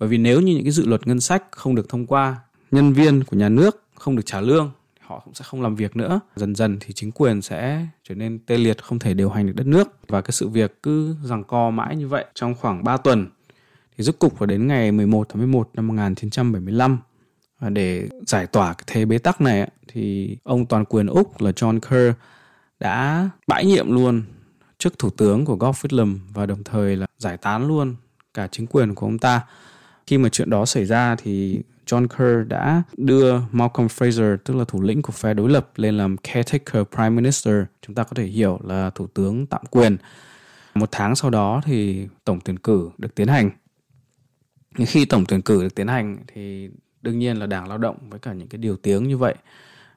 bởi 0.01 0.09
vì 0.09 0.17
nếu 0.17 0.41
như 0.41 0.55
những 0.55 0.63
cái 0.63 0.71
dự 0.71 0.85
luật 0.85 1.07
ngân 1.07 1.21
sách 1.21 1.43
không 1.51 1.75
được 1.75 1.89
thông 1.89 2.05
qua, 2.05 2.35
nhân 2.71 2.93
viên 2.93 3.23
của 3.23 3.37
nhà 3.37 3.49
nước 3.49 3.83
không 3.95 4.15
được 4.15 4.25
trả 4.25 4.41
lương, 4.41 4.71
họ 4.99 5.19
cũng 5.25 5.33
sẽ 5.33 5.43
không 5.43 5.61
làm 5.61 5.75
việc 5.75 5.95
nữa 5.95 6.19
dần 6.35 6.55
dần 6.55 6.77
thì 6.79 6.93
chính 6.93 7.11
quyền 7.11 7.41
sẽ 7.41 7.85
trở 8.03 8.15
nên 8.15 8.39
tê 8.39 8.57
liệt, 8.57 8.83
không 8.83 8.99
thể 8.99 9.13
điều 9.13 9.29
hành 9.29 9.47
được 9.47 9.53
đất 9.55 9.67
nước 9.67 9.87
và 10.07 10.21
cái 10.21 10.31
sự 10.31 10.47
việc 10.47 10.83
cứ 10.83 11.15
rằng 11.23 11.43
co 11.43 11.69
mãi 11.69 11.95
như 11.95 12.07
vậy 12.07 12.25
trong 12.33 12.55
khoảng 12.55 12.83
3 12.83 12.97
tuần 12.97 13.27
thì 13.97 14.03
rốt 14.03 14.15
cục 14.19 14.39
vào 14.39 14.47
đến 14.47 14.67
ngày 14.67 14.91
11 14.91 15.29
tháng 15.29 15.37
11 15.37 15.69
năm 15.73 15.87
1975 15.87 16.99
và 17.59 17.69
để 17.69 18.09
giải 18.27 18.47
tỏa 18.47 18.73
cái 18.73 18.83
thế 18.87 19.05
bế 19.05 19.17
tắc 19.17 19.41
này 19.41 19.69
thì 19.87 20.37
ông 20.43 20.65
toàn 20.65 20.85
quyền 20.85 21.07
Úc 21.07 21.41
là 21.41 21.51
John 21.51 21.79
Kerr 21.79 22.17
đã 22.79 23.29
bãi 23.47 23.65
nhiệm 23.65 23.91
luôn 23.91 24.23
chức 24.79 24.99
thủ 24.99 25.09
tướng 25.09 25.45
của 25.45 25.55
Gough 25.55 25.75
Whitlam 25.75 26.17
và 26.33 26.45
đồng 26.45 26.63
thời 26.63 26.95
là 26.95 27.07
giải 27.17 27.37
tán 27.37 27.67
luôn 27.67 27.95
cả 28.33 28.47
chính 28.51 28.67
quyền 28.67 28.95
của 28.95 29.05
ông 29.05 29.19
ta. 29.19 29.41
Khi 30.11 30.17
mà 30.17 30.29
chuyện 30.29 30.49
đó 30.49 30.65
xảy 30.65 30.85
ra 30.85 31.15
thì 31.15 31.61
John 31.85 32.07
Kerr 32.07 32.47
đã 32.47 32.83
đưa 32.97 33.39
Malcolm 33.51 33.87
Fraser, 33.87 34.37
tức 34.37 34.53
là 34.53 34.65
thủ 34.65 34.81
lĩnh 34.81 35.01
của 35.01 35.11
phe 35.11 35.33
đối 35.33 35.49
lập, 35.49 35.69
lên 35.75 35.97
làm 35.97 36.17
caretaker 36.17 36.83
prime 36.95 37.09
minister. 37.09 37.55
Chúng 37.81 37.95
ta 37.95 38.03
có 38.03 38.09
thể 38.15 38.23
hiểu 38.23 38.59
là 38.63 38.89
thủ 38.95 39.07
tướng 39.07 39.45
tạm 39.45 39.61
quyền. 39.71 39.97
Một 40.75 40.89
tháng 40.91 41.15
sau 41.15 41.29
đó 41.29 41.61
thì 41.65 42.07
tổng 42.23 42.39
tuyển 42.45 42.59
cử 42.59 42.89
được 42.97 43.15
tiến 43.15 43.27
hành. 43.27 43.49
nhưng 44.77 44.87
Khi 44.87 45.05
tổng 45.05 45.25
tuyển 45.25 45.41
cử 45.41 45.63
được 45.63 45.75
tiến 45.75 45.87
hành 45.87 46.17
thì 46.27 46.69
đương 47.01 47.19
nhiên 47.19 47.37
là 47.37 47.45
đảng 47.45 47.69
lao 47.69 47.77
động 47.77 47.97
với 48.09 48.19
cả 48.19 48.33
những 48.33 48.47
cái 48.47 48.57
điều 48.57 48.77
tiếng 48.77 49.07
như 49.07 49.17
vậy 49.17 49.35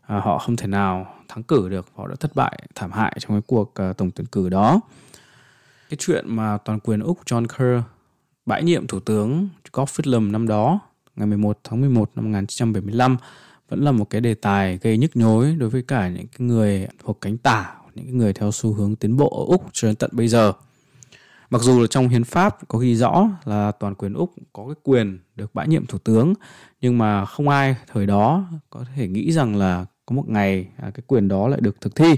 à, 0.06 0.20
họ 0.20 0.38
không 0.38 0.56
thể 0.56 0.66
nào 0.66 1.14
thắng 1.28 1.42
cử 1.42 1.68
được 1.68 1.86
họ 1.94 2.06
đã 2.06 2.14
thất 2.20 2.34
bại 2.34 2.62
thảm 2.74 2.92
hại 2.92 3.16
trong 3.20 3.30
cái 3.32 3.42
cuộc 3.46 3.74
à, 3.74 3.92
tổng 3.92 4.10
tuyển 4.10 4.26
cử 4.26 4.48
đó 4.48 4.80
cái 5.90 5.96
chuyện 6.00 6.36
mà 6.36 6.58
toàn 6.64 6.80
quyền 6.80 7.00
úc 7.00 7.24
john 7.24 7.46
kerr 7.46 7.93
bãi 8.46 8.62
nhiệm 8.62 8.86
thủ 8.86 9.00
tướng 9.00 9.48
Gough 9.72 9.88
Whitlam 9.88 10.30
năm 10.30 10.48
đó 10.48 10.80
ngày 11.16 11.26
11 11.26 11.58
tháng 11.64 11.80
11 11.80 12.10
năm 12.14 12.24
1975 12.24 13.16
vẫn 13.68 13.84
là 13.84 13.92
một 13.92 14.10
cái 14.10 14.20
đề 14.20 14.34
tài 14.34 14.78
gây 14.82 14.98
nhức 14.98 15.16
nhối 15.16 15.54
đối 15.58 15.70
với 15.70 15.82
cả 15.82 16.08
những 16.08 16.26
cái 16.26 16.46
người 16.46 16.86
thuộc 17.04 17.20
cánh 17.20 17.38
tả, 17.38 17.74
những 17.94 18.04
cái 18.04 18.14
người 18.14 18.32
theo 18.32 18.52
xu 18.52 18.72
hướng 18.72 18.96
tiến 18.96 19.16
bộ 19.16 19.46
ở 19.46 19.52
Úc 19.52 19.64
cho 19.72 19.88
đến 19.88 19.96
tận 19.96 20.10
bây 20.12 20.28
giờ. 20.28 20.52
Mặc 21.50 21.62
dù 21.62 21.80
là 21.80 21.86
trong 21.86 22.08
hiến 22.08 22.24
pháp 22.24 22.68
có 22.68 22.78
ghi 22.78 22.96
rõ 22.96 23.28
là 23.44 23.72
toàn 23.80 23.94
quyền 23.94 24.14
Úc 24.14 24.32
có 24.52 24.66
cái 24.66 24.74
quyền 24.82 25.18
được 25.36 25.54
bãi 25.54 25.68
nhiệm 25.68 25.86
thủ 25.86 25.98
tướng, 25.98 26.34
nhưng 26.80 26.98
mà 26.98 27.24
không 27.24 27.48
ai 27.48 27.76
thời 27.92 28.06
đó 28.06 28.48
có 28.70 28.84
thể 28.96 29.08
nghĩ 29.08 29.32
rằng 29.32 29.56
là 29.56 29.86
có 30.06 30.16
một 30.16 30.28
ngày 30.28 30.68
à, 30.76 30.90
cái 30.94 31.02
quyền 31.06 31.28
đó 31.28 31.48
lại 31.48 31.60
được 31.60 31.80
thực 31.80 31.96
thi. 31.96 32.14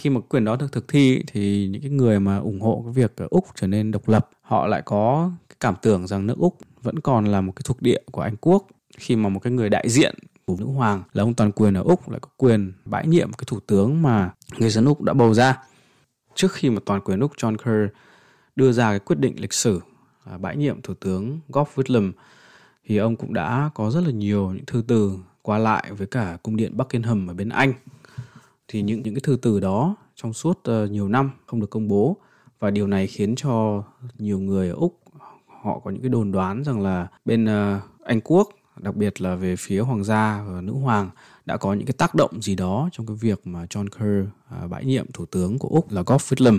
Khi 0.00 0.10
mà 0.10 0.20
quyền 0.28 0.44
đó 0.44 0.56
được 0.56 0.72
thực 0.72 0.88
thi 0.88 1.22
thì 1.26 1.68
những 1.72 1.82
cái 1.82 1.90
người 1.90 2.20
mà 2.20 2.38
ủng 2.38 2.60
hộ 2.60 2.82
cái 2.84 2.92
việc 2.92 3.12
ờ, 3.16 3.26
Úc 3.30 3.46
trở 3.54 3.66
nên 3.66 3.90
độc 3.90 4.08
lập, 4.08 4.30
họ 4.42 4.66
lại 4.66 4.82
có 4.84 5.30
cái 5.48 5.56
cảm 5.60 5.74
tưởng 5.82 6.06
rằng 6.06 6.26
nước 6.26 6.38
Úc 6.38 6.58
vẫn 6.82 7.00
còn 7.00 7.24
là 7.24 7.40
một 7.40 7.52
cái 7.56 7.62
thuộc 7.64 7.82
địa 7.82 8.00
của 8.12 8.22
Anh 8.22 8.36
quốc 8.40 8.66
khi 8.98 9.16
mà 9.16 9.28
một 9.28 9.40
cái 9.40 9.52
người 9.52 9.68
đại 9.68 9.88
diện 9.88 10.14
của 10.46 10.56
nữ 10.58 10.66
hoàng 10.66 11.02
là 11.12 11.22
ông 11.22 11.34
toàn 11.34 11.52
quyền 11.52 11.74
ở 11.74 11.82
Úc 11.82 12.10
lại 12.10 12.20
có 12.20 12.28
quyền 12.36 12.72
bãi 12.84 13.06
nhiệm 13.06 13.32
cái 13.32 13.44
thủ 13.46 13.60
tướng 13.60 14.02
mà 14.02 14.30
người 14.58 14.70
dân 14.70 14.84
Úc 14.84 15.02
đã 15.02 15.12
bầu 15.12 15.34
ra. 15.34 15.58
Trước 16.34 16.52
khi 16.52 16.70
mà 16.70 16.80
toàn 16.84 17.00
quyền 17.00 17.20
Úc 17.20 17.32
John 17.36 17.56
Kerr 17.56 17.94
đưa 18.56 18.72
ra 18.72 18.90
cái 18.90 18.98
quyết 18.98 19.18
định 19.18 19.40
lịch 19.40 19.52
sử 19.52 19.80
à, 20.24 20.38
bãi 20.38 20.56
nhiệm 20.56 20.82
thủ 20.82 20.94
tướng 20.94 21.40
Gough 21.48 21.68
Whitlam 21.74 22.12
thì 22.86 22.96
ông 22.96 23.16
cũng 23.16 23.34
đã 23.34 23.70
có 23.74 23.90
rất 23.90 24.00
là 24.04 24.10
nhiều 24.10 24.52
những 24.52 24.66
thư 24.66 24.82
từ 24.88 25.18
qua 25.42 25.58
lại 25.58 25.92
với 25.92 26.06
cả 26.06 26.38
cung 26.42 26.56
điện 26.56 26.76
Buckingham 26.76 27.30
ở 27.30 27.34
bên 27.34 27.48
Anh. 27.48 27.72
Thì 28.72 28.82
những 28.82 29.02
những 29.02 29.14
cái 29.14 29.20
thư 29.20 29.38
từ 29.42 29.60
đó 29.60 29.96
trong 30.16 30.32
suốt 30.32 30.58
uh, 30.70 30.90
nhiều 30.90 31.08
năm 31.08 31.30
không 31.46 31.60
được 31.60 31.70
công 31.70 31.88
bố 31.88 32.16
và 32.58 32.70
điều 32.70 32.86
này 32.86 33.06
khiến 33.06 33.34
cho 33.36 33.82
nhiều 34.18 34.38
người 34.38 34.68
ở 34.68 34.74
Úc 34.74 35.00
họ 35.62 35.78
có 35.78 35.90
những 35.90 36.02
cái 36.02 36.08
đồn 36.08 36.32
đoán 36.32 36.64
rằng 36.64 36.80
là 36.80 37.08
bên 37.24 37.44
uh, 37.44 37.82
Anh 38.04 38.20
quốc 38.24 38.48
đặc 38.76 38.96
biệt 38.96 39.20
là 39.20 39.34
về 39.34 39.56
phía 39.56 39.80
hoàng 39.80 40.04
gia 40.04 40.44
và 40.48 40.60
nữ 40.60 40.72
hoàng 40.72 41.10
đã 41.46 41.56
có 41.56 41.74
những 41.74 41.86
cái 41.86 41.94
tác 41.98 42.14
động 42.14 42.42
gì 42.42 42.54
đó 42.54 42.88
trong 42.92 43.06
cái 43.06 43.16
việc 43.20 43.46
mà 43.46 43.64
John 43.64 43.88
Kerr 43.88 44.28
uh, 44.64 44.70
bãi 44.70 44.84
nhiệm 44.84 45.06
thủ 45.12 45.26
tướng 45.26 45.58
của 45.58 45.68
Úc 45.68 45.92
là 45.92 46.02
Gough 46.06 46.22
Whitlam 46.22 46.58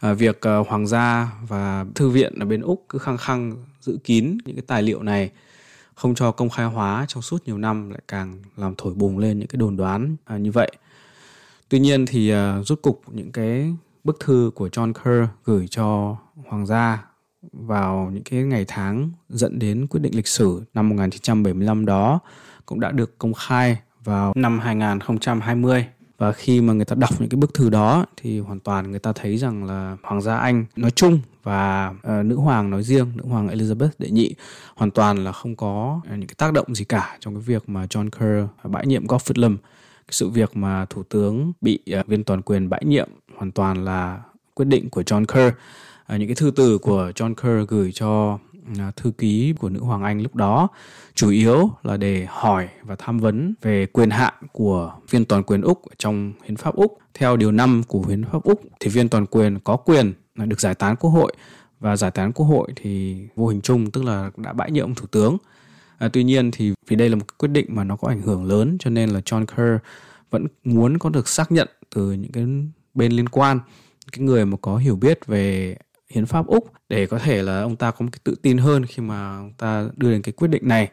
à, 0.00 0.12
việc 0.12 0.40
uh, 0.60 0.68
hoàng 0.68 0.86
gia 0.86 1.32
và 1.48 1.86
thư 1.94 2.08
viện 2.08 2.38
ở 2.38 2.46
bên 2.46 2.60
úc 2.60 2.84
cứ 2.88 2.98
khăng 2.98 3.16
khăng 3.16 3.56
giữ 3.80 3.98
kín 4.04 4.38
những 4.44 4.56
cái 4.56 4.64
tài 4.66 4.82
liệu 4.82 5.02
này 5.02 5.30
không 5.94 6.14
cho 6.14 6.30
công 6.30 6.50
khai 6.50 6.66
hóa 6.66 7.04
trong 7.08 7.22
suốt 7.22 7.42
nhiều 7.46 7.58
năm 7.58 7.90
lại 7.90 8.00
càng 8.08 8.42
làm 8.56 8.74
thổi 8.78 8.94
bùng 8.94 9.18
lên 9.18 9.38
những 9.38 9.48
cái 9.48 9.56
đồn 9.56 9.76
đoán 9.76 10.16
à, 10.24 10.38
như 10.38 10.50
vậy 10.50 10.70
tuy 11.68 11.78
nhiên 11.78 12.06
thì 12.06 12.30
à, 12.30 12.56
uh, 12.60 12.66
rút 12.66 12.82
cục 12.82 13.02
những 13.12 13.32
cái 13.32 13.74
bức 14.04 14.20
thư 14.20 14.50
của 14.54 14.68
John 14.68 14.92
Kerr 14.92 15.30
gửi 15.44 15.66
cho 15.70 16.16
hoàng 16.46 16.66
gia 16.66 17.04
vào 17.52 18.10
những 18.14 18.22
cái 18.22 18.42
ngày 18.42 18.64
tháng 18.68 19.10
dẫn 19.28 19.58
đến 19.58 19.86
quyết 19.86 20.00
định 20.00 20.16
lịch 20.16 20.28
sử 20.28 20.62
năm 20.74 20.88
1975 20.88 21.86
đó 21.86 22.20
cũng 22.66 22.80
đã 22.80 22.90
được 22.90 23.18
công 23.18 23.34
khai 23.34 23.78
vào 24.04 24.32
năm 24.36 24.58
2020 24.60 25.86
và 26.18 26.32
khi 26.32 26.60
mà 26.60 26.72
người 26.72 26.84
ta 26.84 26.96
đọc 26.96 27.10
những 27.18 27.28
cái 27.28 27.36
bức 27.36 27.54
thư 27.54 27.70
đó 27.70 28.06
thì 28.16 28.40
hoàn 28.40 28.60
toàn 28.60 28.90
người 28.90 29.00
ta 29.00 29.12
thấy 29.12 29.36
rằng 29.38 29.64
là 29.64 29.96
hoàng 30.02 30.20
gia 30.20 30.36
Anh 30.36 30.64
nói 30.76 30.90
chung 30.90 31.20
và 31.42 31.88
uh, 31.88 32.26
nữ 32.26 32.36
hoàng 32.36 32.70
nói 32.70 32.82
riêng 32.82 33.12
nữ 33.14 33.24
hoàng 33.26 33.48
Elizabeth 33.48 33.88
đệ 33.98 34.10
nhị 34.10 34.34
hoàn 34.76 34.90
toàn 34.90 35.24
là 35.24 35.32
không 35.32 35.56
có 35.56 36.00
uh, 36.06 36.18
những 36.18 36.26
cái 36.26 36.34
tác 36.38 36.52
động 36.52 36.74
gì 36.74 36.84
cả 36.84 37.16
trong 37.20 37.34
cái 37.34 37.42
việc 37.42 37.68
mà 37.68 37.84
John 37.84 38.10
Kerr 38.10 38.70
bãi 38.72 38.86
nhiệm 38.86 39.06
Gough 39.06 39.22
Whitlam 39.22 39.56
cái 40.06 40.12
sự 40.12 40.28
việc 40.28 40.56
mà 40.56 40.86
thủ 40.90 41.02
tướng 41.02 41.52
bị 41.60 41.78
à, 41.92 42.04
viên 42.06 42.24
toàn 42.24 42.42
quyền 42.42 42.68
bãi 42.68 42.82
nhiệm 42.84 43.08
hoàn 43.36 43.52
toàn 43.52 43.84
là 43.84 44.22
quyết 44.54 44.64
định 44.64 44.90
của 44.90 45.02
John 45.02 45.24
Kerr 45.24 45.54
à, 46.06 46.16
những 46.16 46.28
cái 46.28 46.34
thư 46.34 46.50
từ 46.56 46.78
của 46.78 47.12
John 47.14 47.34
Kerr 47.34 47.68
gửi 47.68 47.92
cho 47.92 48.38
à, 48.78 48.92
thư 48.96 49.10
ký 49.10 49.54
của 49.58 49.68
nữ 49.68 49.80
hoàng 49.80 50.02
Anh 50.02 50.22
lúc 50.22 50.34
đó 50.34 50.68
chủ 51.14 51.30
yếu 51.30 51.70
là 51.82 51.96
để 51.96 52.26
hỏi 52.28 52.68
và 52.82 52.96
tham 52.98 53.18
vấn 53.18 53.54
về 53.62 53.86
quyền 53.86 54.10
hạn 54.10 54.34
của 54.52 54.92
viên 55.10 55.24
toàn 55.24 55.42
quyền 55.42 55.60
Úc 55.60 55.82
trong 55.98 56.32
hiến 56.44 56.56
pháp 56.56 56.74
Úc. 56.74 56.98
Theo 57.14 57.36
điều 57.36 57.52
5 57.52 57.82
của 57.88 58.02
hiến 58.08 58.24
pháp 58.24 58.42
Úc 58.42 58.62
thì 58.80 58.90
viên 58.90 59.08
toàn 59.08 59.26
quyền 59.26 59.58
có 59.60 59.76
quyền 59.76 60.12
được 60.36 60.60
giải 60.60 60.74
tán 60.74 60.96
quốc 60.96 61.10
hội 61.10 61.32
và 61.80 61.96
giải 61.96 62.10
tán 62.10 62.32
quốc 62.32 62.46
hội 62.46 62.68
thì 62.76 63.16
vô 63.36 63.46
hình 63.46 63.60
chung, 63.60 63.90
tức 63.90 64.04
là 64.04 64.30
đã 64.36 64.52
bãi 64.52 64.70
nhiệm 64.70 64.94
thủ 64.94 65.06
tướng. 65.06 65.36
À, 65.98 66.08
tuy 66.12 66.24
nhiên 66.24 66.50
thì 66.50 66.72
vì 66.88 66.96
đây 66.96 67.08
là 67.08 67.16
một 67.16 67.38
quyết 67.38 67.48
định 67.48 67.66
mà 67.68 67.84
nó 67.84 67.96
có 67.96 68.08
ảnh 68.08 68.22
hưởng 68.22 68.44
lớn 68.44 68.76
cho 68.80 68.90
nên 68.90 69.10
là 69.10 69.20
John 69.20 69.46
Kerr 69.46 69.84
vẫn 70.30 70.46
muốn 70.64 70.98
có 70.98 71.10
được 71.10 71.28
xác 71.28 71.52
nhận 71.52 71.68
từ 71.94 72.12
những 72.12 72.32
cái 72.32 72.44
bên 72.94 73.12
liên 73.12 73.28
quan 73.28 73.60
cái 74.12 74.24
người 74.24 74.46
mà 74.46 74.56
có 74.62 74.76
hiểu 74.76 74.96
biết 74.96 75.26
về 75.26 75.76
hiến 76.10 76.26
pháp 76.26 76.46
Úc 76.46 76.72
để 76.88 77.06
có 77.06 77.18
thể 77.18 77.42
là 77.42 77.60
ông 77.60 77.76
ta 77.76 77.90
có 77.90 78.04
một 78.04 78.08
cái 78.12 78.20
tự 78.24 78.34
tin 78.42 78.58
hơn 78.58 78.86
khi 78.86 79.02
mà 79.02 79.36
ông 79.36 79.52
ta 79.58 79.88
đưa 79.96 80.10
đến 80.10 80.22
cái 80.22 80.32
quyết 80.32 80.48
định 80.48 80.68
này. 80.68 80.90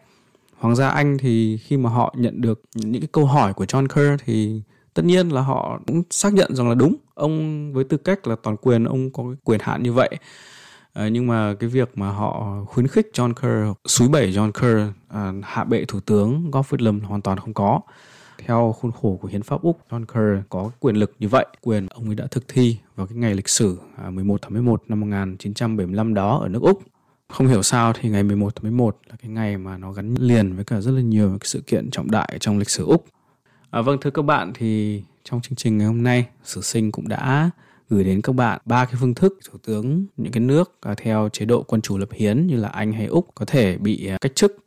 Hoàng 0.57 0.75
gia 0.75 0.89
Anh 0.89 1.17
thì 1.17 1.57
khi 1.57 1.77
mà 1.77 1.89
họ 1.89 2.15
nhận 2.17 2.41
được 2.41 2.61
những 2.75 3.01
cái 3.01 3.09
câu 3.11 3.25
hỏi 3.25 3.53
của 3.53 3.65
John 3.65 3.87
Kerr 3.87 4.23
thì 4.25 4.61
tất 4.93 5.05
nhiên 5.05 5.29
là 5.29 5.41
họ 5.41 5.79
cũng 5.87 6.03
xác 6.09 6.33
nhận 6.33 6.55
rằng 6.55 6.69
là 6.69 6.75
đúng 6.75 6.95
ông 7.13 7.73
với 7.73 7.83
tư 7.83 7.97
cách 7.97 8.27
là 8.27 8.35
toàn 8.43 8.57
quyền 8.57 8.83
ông 8.83 9.11
có 9.11 9.23
cái 9.23 9.37
quyền 9.43 9.59
hạn 9.63 9.83
như 9.83 9.93
vậy 9.93 10.09
à, 10.93 11.07
nhưng 11.07 11.27
mà 11.27 11.53
cái 11.59 11.69
việc 11.69 11.97
mà 11.97 12.09
họ 12.11 12.63
khuyến 12.67 12.87
khích 12.87 13.11
John 13.13 13.33
Kerr 13.33 13.77
suối 13.85 14.07
bẩy 14.07 14.31
John 14.31 14.51
Kerr 14.51 14.91
à, 15.07 15.33
hạ 15.43 15.63
bệ 15.63 15.85
thủ 15.85 15.99
tướng 15.99 16.51
Gough 16.51 16.65
Whitlam 16.65 17.05
hoàn 17.05 17.21
toàn 17.21 17.37
không 17.37 17.53
có 17.53 17.79
theo 18.45 18.75
khuôn 18.79 18.91
khổ 18.91 19.19
của 19.21 19.27
hiến 19.27 19.43
pháp 19.43 19.61
Úc, 19.61 19.79
John 19.89 20.05
Kerr 20.05 20.45
có 20.49 20.71
quyền 20.79 20.95
lực 20.95 21.13
như 21.19 21.27
vậy. 21.27 21.45
Quyền 21.61 21.87
ông 21.87 22.05
ấy 22.05 22.15
đã 22.15 22.27
thực 22.31 22.47
thi 22.47 22.77
vào 22.95 23.07
cái 23.07 23.17
ngày 23.17 23.35
lịch 23.35 23.49
sử 23.49 23.77
à, 23.97 24.09
11 24.09 24.41
tháng 24.41 24.53
11 24.53 24.83
năm 24.87 24.99
1975 24.99 26.13
đó 26.13 26.39
ở 26.39 26.49
nước 26.49 26.61
Úc. 26.61 26.81
Không 27.29 27.47
hiểu 27.47 27.63
sao 27.63 27.93
thì 27.93 28.09
ngày 28.09 28.23
11 28.23 28.55
tháng 28.55 28.63
11 28.63 28.97
là 29.09 29.15
cái 29.21 29.31
ngày 29.31 29.57
mà 29.57 29.77
nó 29.77 29.91
gắn 29.91 30.15
liền 30.19 30.55
với 30.55 30.65
cả 30.65 30.81
rất 30.81 30.91
là 30.91 31.01
nhiều 31.01 31.29
cái 31.29 31.47
sự 31.47 31.61
kiện 31.67 31.91
trọng 31.91 32.11
đại 32.11 32.37
trong 32.39 32.57
lịch 32.57 32.69
sử 32.69 32.85
Úc. 32.85 33.05
À, 33.69 33.81
vâng 33.81 33.97
thưa 34.01 34.09
các 34.09 34.21
bạn 34.21 34.51
thì 34.55 35.03
trong 35.23 35.41
chương 35.41 35.55
trình 35.55 35.77
ngày 35.77 35.87
hôm 35.87 36.03
nay 36.03 36.25
Sử 36.43 36.61
Sinh 36.61 36.91
cũng 36.91 37.07
đã 37.07 37.49
gửi 37.91 38.03
đến 38.03 38.21
các 38.21 38.35
bạn 38.35 38.61
ba 38.65 38.85
cái 38.85 38.95
phương 38.99 39.13
thức 39.13 39.39
thủ 39.51 39.59
tướng 39.63 40.05
những 40.17 40.31
cái 40.31 40.41
nước 40.41 40.77
à, 40.81 40.95
theo 40.97 41.29
chế 41.33 41.45
độ 41.45 41.63
quân 41.63 41.81
chủ 41.81 41.97
lập 41.97 42.09
hiến 42.11 42.47
như 42.47 42.57
là 42.57 42.67
Anh 42.67 42.93
hay 42.93 43.05
Úc 43.05 43.27
có 43.35 43.45
thể 43.45 43.77
bị 43.77 44.07
à, 44.07 44.17
cách 44.21 44.35
chức. 44.35 44.57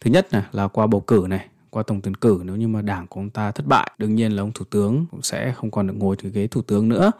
Thứ 0.00 0.10
nhất 0.10 0.28
là, 0.30 0.48
là 0.52 0.68
qua 0.68 0.86
bầu 0.86 1.00
cử 1.00 1.26
này, 1.28 1.46
qua 1.70 1.82
tổng 1.82 2.00
tuyển 2.00 2.14
cử 2.14 2.42
nếu 2.44 2.56
như 2.56 2.68
mà 2.68 2.82
đảng 2.82 3.06
của 3.06 3.20
ông 3.20 3.30
ta 3.30 3.50
thất 3.50 3.66
bại 3.66 3.90
đương 3.98 4.14
nhiên 4.14 4.32
là 4.32 4.42
ông 4.42 4.52
thủ 4.52 4.64
tướng 4.70 5.06
cũng 5.10 5.22
sẽ 5.22 5.52
không 5.56 5.70
còn 5.70 5.86
được 5.86 5.94
ngồi 5.96 6.16
từ 6.22 6.30
ghế 6.30 6.46
thủ 6.46 6.62
tướng 6.62 6.88
nữa. 6.88 7.12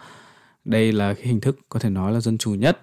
Đây 0.64 0.92
là 0.92 1.14
cái 1.14 1.26
hình 1.26 1.40
thức 1.40 1.58
có 1.68 1.80
thể 1.80 1.90
nói 1.90 2.12
là 2.12 2.20
dân 2.20 2.38
chủ 2.38 2.54
nhất. 2.54 2.78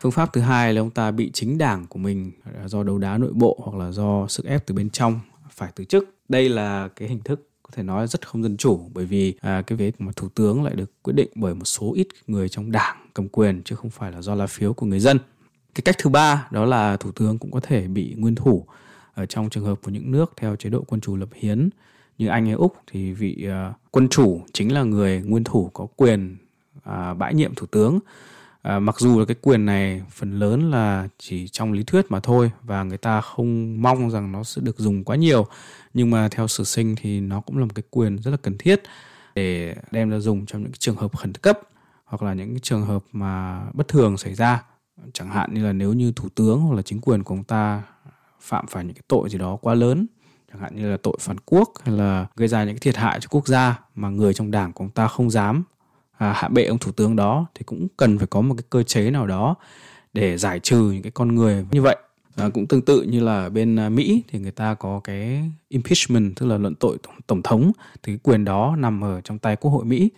Phương 0.00 0.12
pháp 0.12 0.32
thứ 0.32 0.40
hai 0.40 0.74
là 0.74 0.80
ông 0.80 0.90
ta 0.90 1.10
bị 1.10 1.30
chính 1.32 1.58
đảng 1.58 1.86
của 1.86 1.98
mình 1.98 2.32
à, 2.44 2.68
do 2.68 2.82
đấu 2.82 2.98
đá 2.98 3.18
nội 3.18 3.32
bộ 3.34 3.60
hoặc 3.64 3.84
là 3.84 3.92
do 3.92 4.26
sức 4.28 4.46
ép 4.46 4.66
từ 4.66 4.74
bên 4.74 4.90
trong 4.90 5.20
phải 5.50 5.70
từ 5.74 5.84
chức. 5.84 6.14
Đây 6.28 6.48
là 6.48 6.88
cái 6.96 7.08
hình 7.08 7.20
thức 7.20 7.48
thể 7.72 7.82
nói 7.82 8.06
rất 8.06 8.28
không 8.28 8.42
dân 8.42 8.56
chủ 8.56 8.90
bởi 8.94 9.06
vì 9.06 9.34
à, 9.40 9.62
cái 9.62 9.76
việc 9.76 10.00
mà 10.00 10.12
thủ 10.16 10.28
tướng 10.28 10.64
lại 10.64 10.74
được 10.74 11.02
quyết 11.02 11.14
định 11.16 11.28
bởi 11.34 11.54
một 11.54 11.64
số 11.64 11.92
ít 11.94 12.08
người 12.26 12.48
trong 12.48 12.72
đảng 12.72 12.96
cầm 13.14 13.28
quyền 13.28 13.62
chứ 13.64 13.76
không 13.76 13.90
phải 13.90 14.12
là 14.12 14.22
do 14.22 14.34
lá 14.34 14.46
phiếu 14.46 14.72
của 14.72 14.86
người 14.86 15.00
dân 15.00 15.18
cái 15.74 15.82
cách 15.84 15.94
thứ 15.98 16.10
ba 16.10 16.48
đó 16.50 16.64
là 16.64 16.96
thủ 16.96 17.12
tướng 17.12 17.38
cũng 17.38 17.50
có 17.50 17.60
thể 17.60 17.88
bị 17.88 18.14
nguyên 18.18 18.34
thủ 18.34 18.66
ở 19.14 19.26
trong 19.26 19.50
trường 19.50 19.64
hợp 19.64 19.78
của 19.82 19.90
những 19.90 20.10
nước 20.10 20.32
theo 20.36 20.56
chế 20.56 20.70
độ 20.70 20.84
quân 20.86 21.00
chủ 21.00 21.16
lập 21.16 21.28
hiến 21.34 21.70
như 22.18 22.28
Anh 22.28 22.46
hay 22.46 22.54
Úc 22.54 22.76
thì 22.86 23.12
vị 23.12 23.46
uh, 23.48 23.76
quân 23.90 24.08
chủ 24.08 24.40
chính 24.52 24.72
là 24.72 24.82
người 24.82 25.22
nguyên 25.22 25.44
thủ 25.44 25.70
có 25.74 25.86
quyền 25.96 26.36
uh, 26.76 27.18
bãi 27.18 27.34
nhiệm 27.34 27.54
thủ 27.54 27.66
tướng. 27.66 27.98
À, 28.62 28.78
mặc 28.78 29.00
dù 29.00 29.18
là 29.18 29.24
cái 29.24 29.36
quyền 29.42 29.66
này 29.66 30.02
phần 30.10 30.38
lớn 30.38 30.70
là 30.70 31.08
chỉ 31.18 31.48
trong 31.48 31.72
lý 31.72 31.82
thuyết 31.82 32.10
mà 32.10 32.20
thôi 32.20 32.50
và 32.62 32.82
người 32.82 32.98
ta 32.98 33.20
không 33.20 33.82
mong 33.82 34.10
rằng 34.10 34.32
nó 34.32 34.42
sẽ 34.42 34.62
được 34.64 34.78
dùng 34.78 35.04
quá 35.04 35.16
nhiều, 35.16 35.46
nhưng 35.94 36.10
mà 36.10 36.28
theo 36.28 36.48
sử 36.48 36.64
sinh 36.64 36.94
thì 36.96 37.20
nó 37.20 37.40
cũng 37.40 37.58
là 37.58 37.64
một 37.64 37.74
cái 37.74 37.82
quyền 37.90 38.16
rất 38.16 38.30
là 38.30 38.36
cần 38.36 38.58
thiết 38.58 38.82
để 39.34 39.76
đem 39.90 40.10
ra 40.10 40.18
dùng 40.18 40.46
trong 40.46 40.62
những 40.62 40.72
trường 40.72 40.96
hợp 40.96 41.16
khẩn 41.16 41.32
cấp 41.32 41.58
hoặc 42.04 42.22
là 42.22 42.34
những 42.34 42.60
trường 42.60 42.82
hợp 42.82 43.04
mà 43.12 43.62
bất 43.72 43.88
thường 43.88 44.16
xảy 44.16 44.34
ra. 44.34 44.62
Chẳng 45.12 45.28
hạn 45.28 45.54
như 45.54 45.64
là 45.64 45.72
nếu 45.72 45.92
như 45.92 46.12
thủ 46.16 46.28
tướng 46.34 46.60
hoặc 46.60 46.74
là 46.76 46.82
chính 46.82 47.00
quyền 47.00 47.22
của 47.22 47.34
ông 47.34 47.44
ta 47.44 47.82
phạm 48.40 48.66
phải 48.66 48.84
những 48.84 48.94
cái 48.94 49.02
tội 49.08 49.28
gì 49.28 49.38
đó 49.38 49.56
quá 49.56 49.74
lớn, 49.74 50.06
chẳng 50.52 50.62
hạn 50.62 50.76
như 50.76 50.90
là 50.90 50.96
tội 51.02 51.16
phản 51.20 51.36
quốc 51.46 51.72
hay 51.84 51.96
là 51.96 52.26
gây 52.36 52.48
ra 52.48 52.64
những 52.64 52.74
cái 52.74 52.80
thiệt 52.80 52.96
hại 52.96 53.20
cho 53.20 53.28
quốc 53.30 53.46
gia 53.46 53.80
mà 53.94 54.08
người 54.08 54.34
trong 54.34 54.50
đảng 54.50 54.72
của 54.72 54.84
ông 54.84 54.90
ta 54.90 55.08
không 55.08 55.30
dám 55.30 55.64
à, 56.22 56.32
hạ 56.36 56.48
bệ 56.48 56.64
ông 56.64 56.78
thủ 56.78 56.92
tướng 56.92 57.16
đó 57.16 57.46
thì 57.54 57.62
cũng 57.64 57.88
cần 57.96 58.18
phải 58.18 58.26
có 58.26 58.40
một 58.40 58.54
cái 58.58 58.64
cơ 58.70 58.82
chế 58.82 59.10
nào 59.10 59.26
đó 59.26 59.54
để 60.12 60.38
giải 60.38 60.60
trừ 60.60 60.90
những 60.92 61.02
cái 61.02 61.12
con 61.14 61.34
người 61.34 61.66
như 61.70 61.82
vậy 61.82 61.96
à, 62.36 62.48
cũng 62.54 62.66
tương 62.66 62.82
tự 62.82 63.02
như 63.02 63.20
là 63.20 63.48
bên 63.48 63.76
à, 63.76 63.88
Mỹ 63.88 64.22
thì 64.28 64.38
người 64.38 64.50
ta 64.50 64.74
có 64.74 65.00
cái 65.04 65.50
impeachment 65.68 66.36
tức 66.36 66.46
là 66.46 66.58
luận 66.58 66.74
tội 66.74 66.98
tổng 67.26 67.42
thống 67.42 67.72
thì 68.02 68.12
cái 68.12 68.18
quyền 68.22 68.44
đó 68.44 68.76
nằm 68.78 69.04
ở 69.04 69.20
trong 69.20 69.38
tay 69.38 69.56
quốc 69.56 69.70
hội 69.70 69.84
Mỹ 69.84 70.10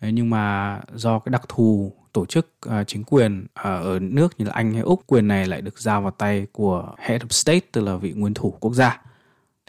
ờ, 0.00 0.08
nhưng 0.08 0.30
mà 0.30 0.80
do 0.94 1.18
cái 1.18 1.30
đặc 1.30 1.42
thù 1.48 1.92
tổ 2.12 2.26
chức 2.26 2.48
uh, 2.66 2.72
chính 2.86 3.04
quyền 3.04 3.42
uh, 3.42 3.64
ở 3.64 3.98
nước 4.02 4.34
như 4.38 4.44
là 4.44 4.52
Anh 4.52 4.72
hay 4.72 4.82
Úc 4.82 5.02
quyền 5.06 5.28
này 5.28 5.46
lại 5.46 5.60
được 5.60 5.78
giao 5.78 6.02
vào 6.02 6.10
tay 6.10 6.46
của 6.52 6.94
head 6.98 7.22
of 7.22 7.28
state 7.28 7.60
tức 7.72 7.80
là 7.80 7.96
vị 7.96 8.12
nguyên 8.12 8.34
thủ 8.34 8.56
quốc 8.60 8.74
gia. 8.74 9.00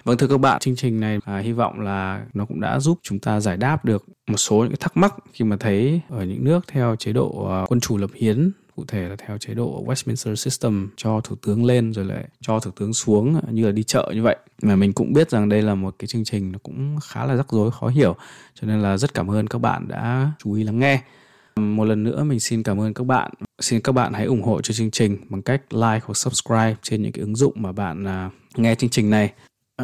Vâng 0.04 0.18
thưa 0.18 0.28
các 0.28 0.38
bạn, 0.38 0.60
chương 0.60 0.76
trình 0.76 1.00
này 1.00 1.20
à, 1.26 1.38
hy 1.38 1.52
vọng 1.52 1.80
là 1.80 2.26
nó 2.34 2.46
cũng 2.46 2.62
đã 2.62 2.80
giúp 2.80 3.00
chúng 3.04 3.20
ta 3.20 3.40
giải 3.40 3.58
đáp 3.58 3.86
được 3.86 4.06
một 4.28 4.38
số 4.38 4.56
những 4.56 4.76
thắc 4.80 4.98
mắc 4.98 5.16
khi 5.34 5.46
mà 5.46 5.58
thấy 5.60 6.02
ở 6.10 6.24
những 6.24 6.44
nước 6.44 6.68
theo 6.68 6.96
chế 6.96 7.14
độ 7.14 7.48
à, 7.50 7.66
quân 7.68 7.80
chủ 7.80 7.98
lập 7.98 8.10
hiến 8.16 8.52
cụ 8.76 8.84
thể 8.88 9.10
là 9.10 9.16
theo 9.16 9.38
chế 9.38 9.54
độ 9.54 9.84
Westminster 9.88 10.36
System 10.36 10.90
cho 10.98 11.22
thủ 11.24 11.36
tướng 11.36 11.66
lên 11.66 11.94
rồi 11.94 12.06
lại 12.06 12.28
cho 12.42 12.60
thủ 12.60 12.72
tướng 12.72 12.94
xuống 12.94 13.42
như 13.52 13.66
là 13.66 13.72
đi 13.72 13.84
chợ 13.84 14.12
như 14.14 14.24
vậy. 14.24 14.38
Mà 14.62 14.76
mình 14.76 14.94
cũng 14.94 15.14
biết 15.14 15.30
rằng 15.30 15.50
đây 15.50 15.62
là 15.62 15.76
một 15.76 15.96
cái 16.00 16.08
chương 16.08 16.24
trình 16.24 16.52
nó 16.52 16.60
cũng 16.64 17.00
khá 17.04 17.26
là 17.26 17.36
rắc 17.36 17.52
rối 17.52 17.72
khó 17.72 17.88
hiểu 17.88 18.16
cho 18.54 18.68
nên 18.68 18.82
là 18.82 18.98
rất 18.98 19.14
cảm 19.14 19.32
ơn 19.32 19.48
các 19.48 19.60
bạn 19.60 19.88
đã 19.88 20.32
chú 20.40 20.54
ý 20.54 20.64
lắng 20.64 20.80
nghe. 20.80 21.02
Một 21.56 21.86
lần 21.86 22.04
nữa 22.04 22.24
mình 22.24 22.40
xin 22.40 22.64
cảm 22.64 22.80
ơn 22.80 22.94
các 22.94 23.04
bạn. 23.04 23.32
Xin 23.60 23.82
các 23.82 23.92
bạn 23.92 24.14
hãy 24.14 24.26
ủng 24.26 24.44
hộ 24.44 24.62
cho 24.62 24.74
chương 24.74 24.92
trình 24.92 25.18
bằng 25.30 25.42
cách 25.42 25.74
like 25.74 26.00
hoặc 26.06 26.14
subscribe 26.14 26.76
trên 26.82 27.02
những 27.02 27.12
cái 27.12 27.22
ứng 27.22 27.36
dụng 27.36 27.54
mà 27.56 27.72
bạn 27.72 28.06
à, 28.06 28.30
nghe 28.56 28.76
chương 28.76 28.90
trình 28.90 29.10
này 29.10 29.34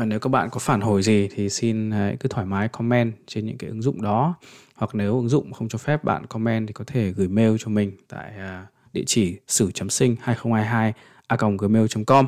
à, 0.02 0.06
nếu 0.06 0.20
các 0.20 0.30
bạn 0.30 0.50
có 0.50 0.60
phản 0.60 0.82
hồi 0.82 1.04
gì 1.04 1.30
thì 1.36 1.50
xin 1.50 1.90
à, 1.90 1.98
hãy 1.98 2.18
cứ 2.20 2.30
thoải 2.30 2.46
mái 2.46 2.68
comment 2.68 3.14
trên 3.28 3.46
những 3.46 3.58
cái 3.58 3.70
ứng 3.70 3.82
dụng 3.82 4.02
đó 4.02 4.36
hoặc 4.76 4.96
nếu 4.96 5.16
ứng 5.16 5.30
dụng 5.30 5.54
không 5.54 5.70
cho 5.70 5.78
phép 5.78 6.04
bạn 6.04 6.26
comment 6.26 6.68
thì 6.68 6.74
có 6.74 6.84
thể 6.88 7.12
gửi 7.12 7.28
mail 7.28 7.56
cho 7.60 7.70
mình 7.70 7.92
tại 8.08 8.32
à, 8.38 8.66
địa 8.94 9.04
chỉ 9.06 9.38
sử 9.48 9.72
sinh 9.90 10.16
2022 10.22 10.94
a 11.28 11.38
gmail.com 11.60 12.28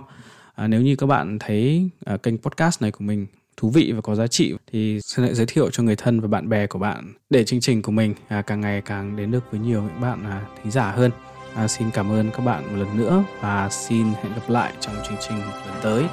à, 0.55 0.67
nếu 0.67 0.81
như 0.81 0.95
các 0.95 1.07
bạn 1.07 1.39
thấy 1.39 1.89
à, 2.05 2.17
kênh 2.17 2.37
podcast 2.37 2.81
này 2.81 2.91
của 2.91 3.03
mình 3.03 3.27
thú 3.57 3.69
vị 3.69 3.91
và 3.95 4.01
có 4.01 4.15
giá 4.15 4.27
trị 4.27 4.53
thì 4.71 4.99
xin 5.01 5.25
hãy 5.25 5.33
giới 5.33 5.45
thiệu 5.45 5.69
cho 5.69 5.83
người 5.83 5.95
thân 5.95 6.19
và 6.19 6.27
bạn 6.27 6.49
bè 6.49 6.67
của 6.67 6.79
bạn 6.79 7.13
để 7.29 7.43
chương 7.43 7.59
trình 7.59 7.81
của 7.81 7.91
mình 7.91 8.13
à, 8.27 8.41
càng 8.41 8.61
ngày 8.61 8.81
càng 8.81 9.15
đến 9.15 9.31
được 9.31 9.43
với 9.51 9.59
nhiều 9.59 9.81
những 9.81 10.01
bạn 10.01 10.23
à, 10.23 10.45
thính 10.63 10.71
giả 10.71 10.91
hơn. 10.91 11.11
À, 11.55 11.67
xin 11.67 11.91
cảm 11.91 12.11
ơn 12.11 12.31
các 12.31 12.39
bạn 12.39 12.63
một 12.67 12.75
lần 12.75 12.97
nữa 12.97 13.23
và 13.41 13.69
xin 13.69 14.03
hẹn 14.03 14.33
gặp 14.33 14.49
lại 14.49 14.73
trong 14.79 14.95
chương 15.07 15.17
trình 15.21 15.39
lần 15.39 15.79
tới. 15.83 16.03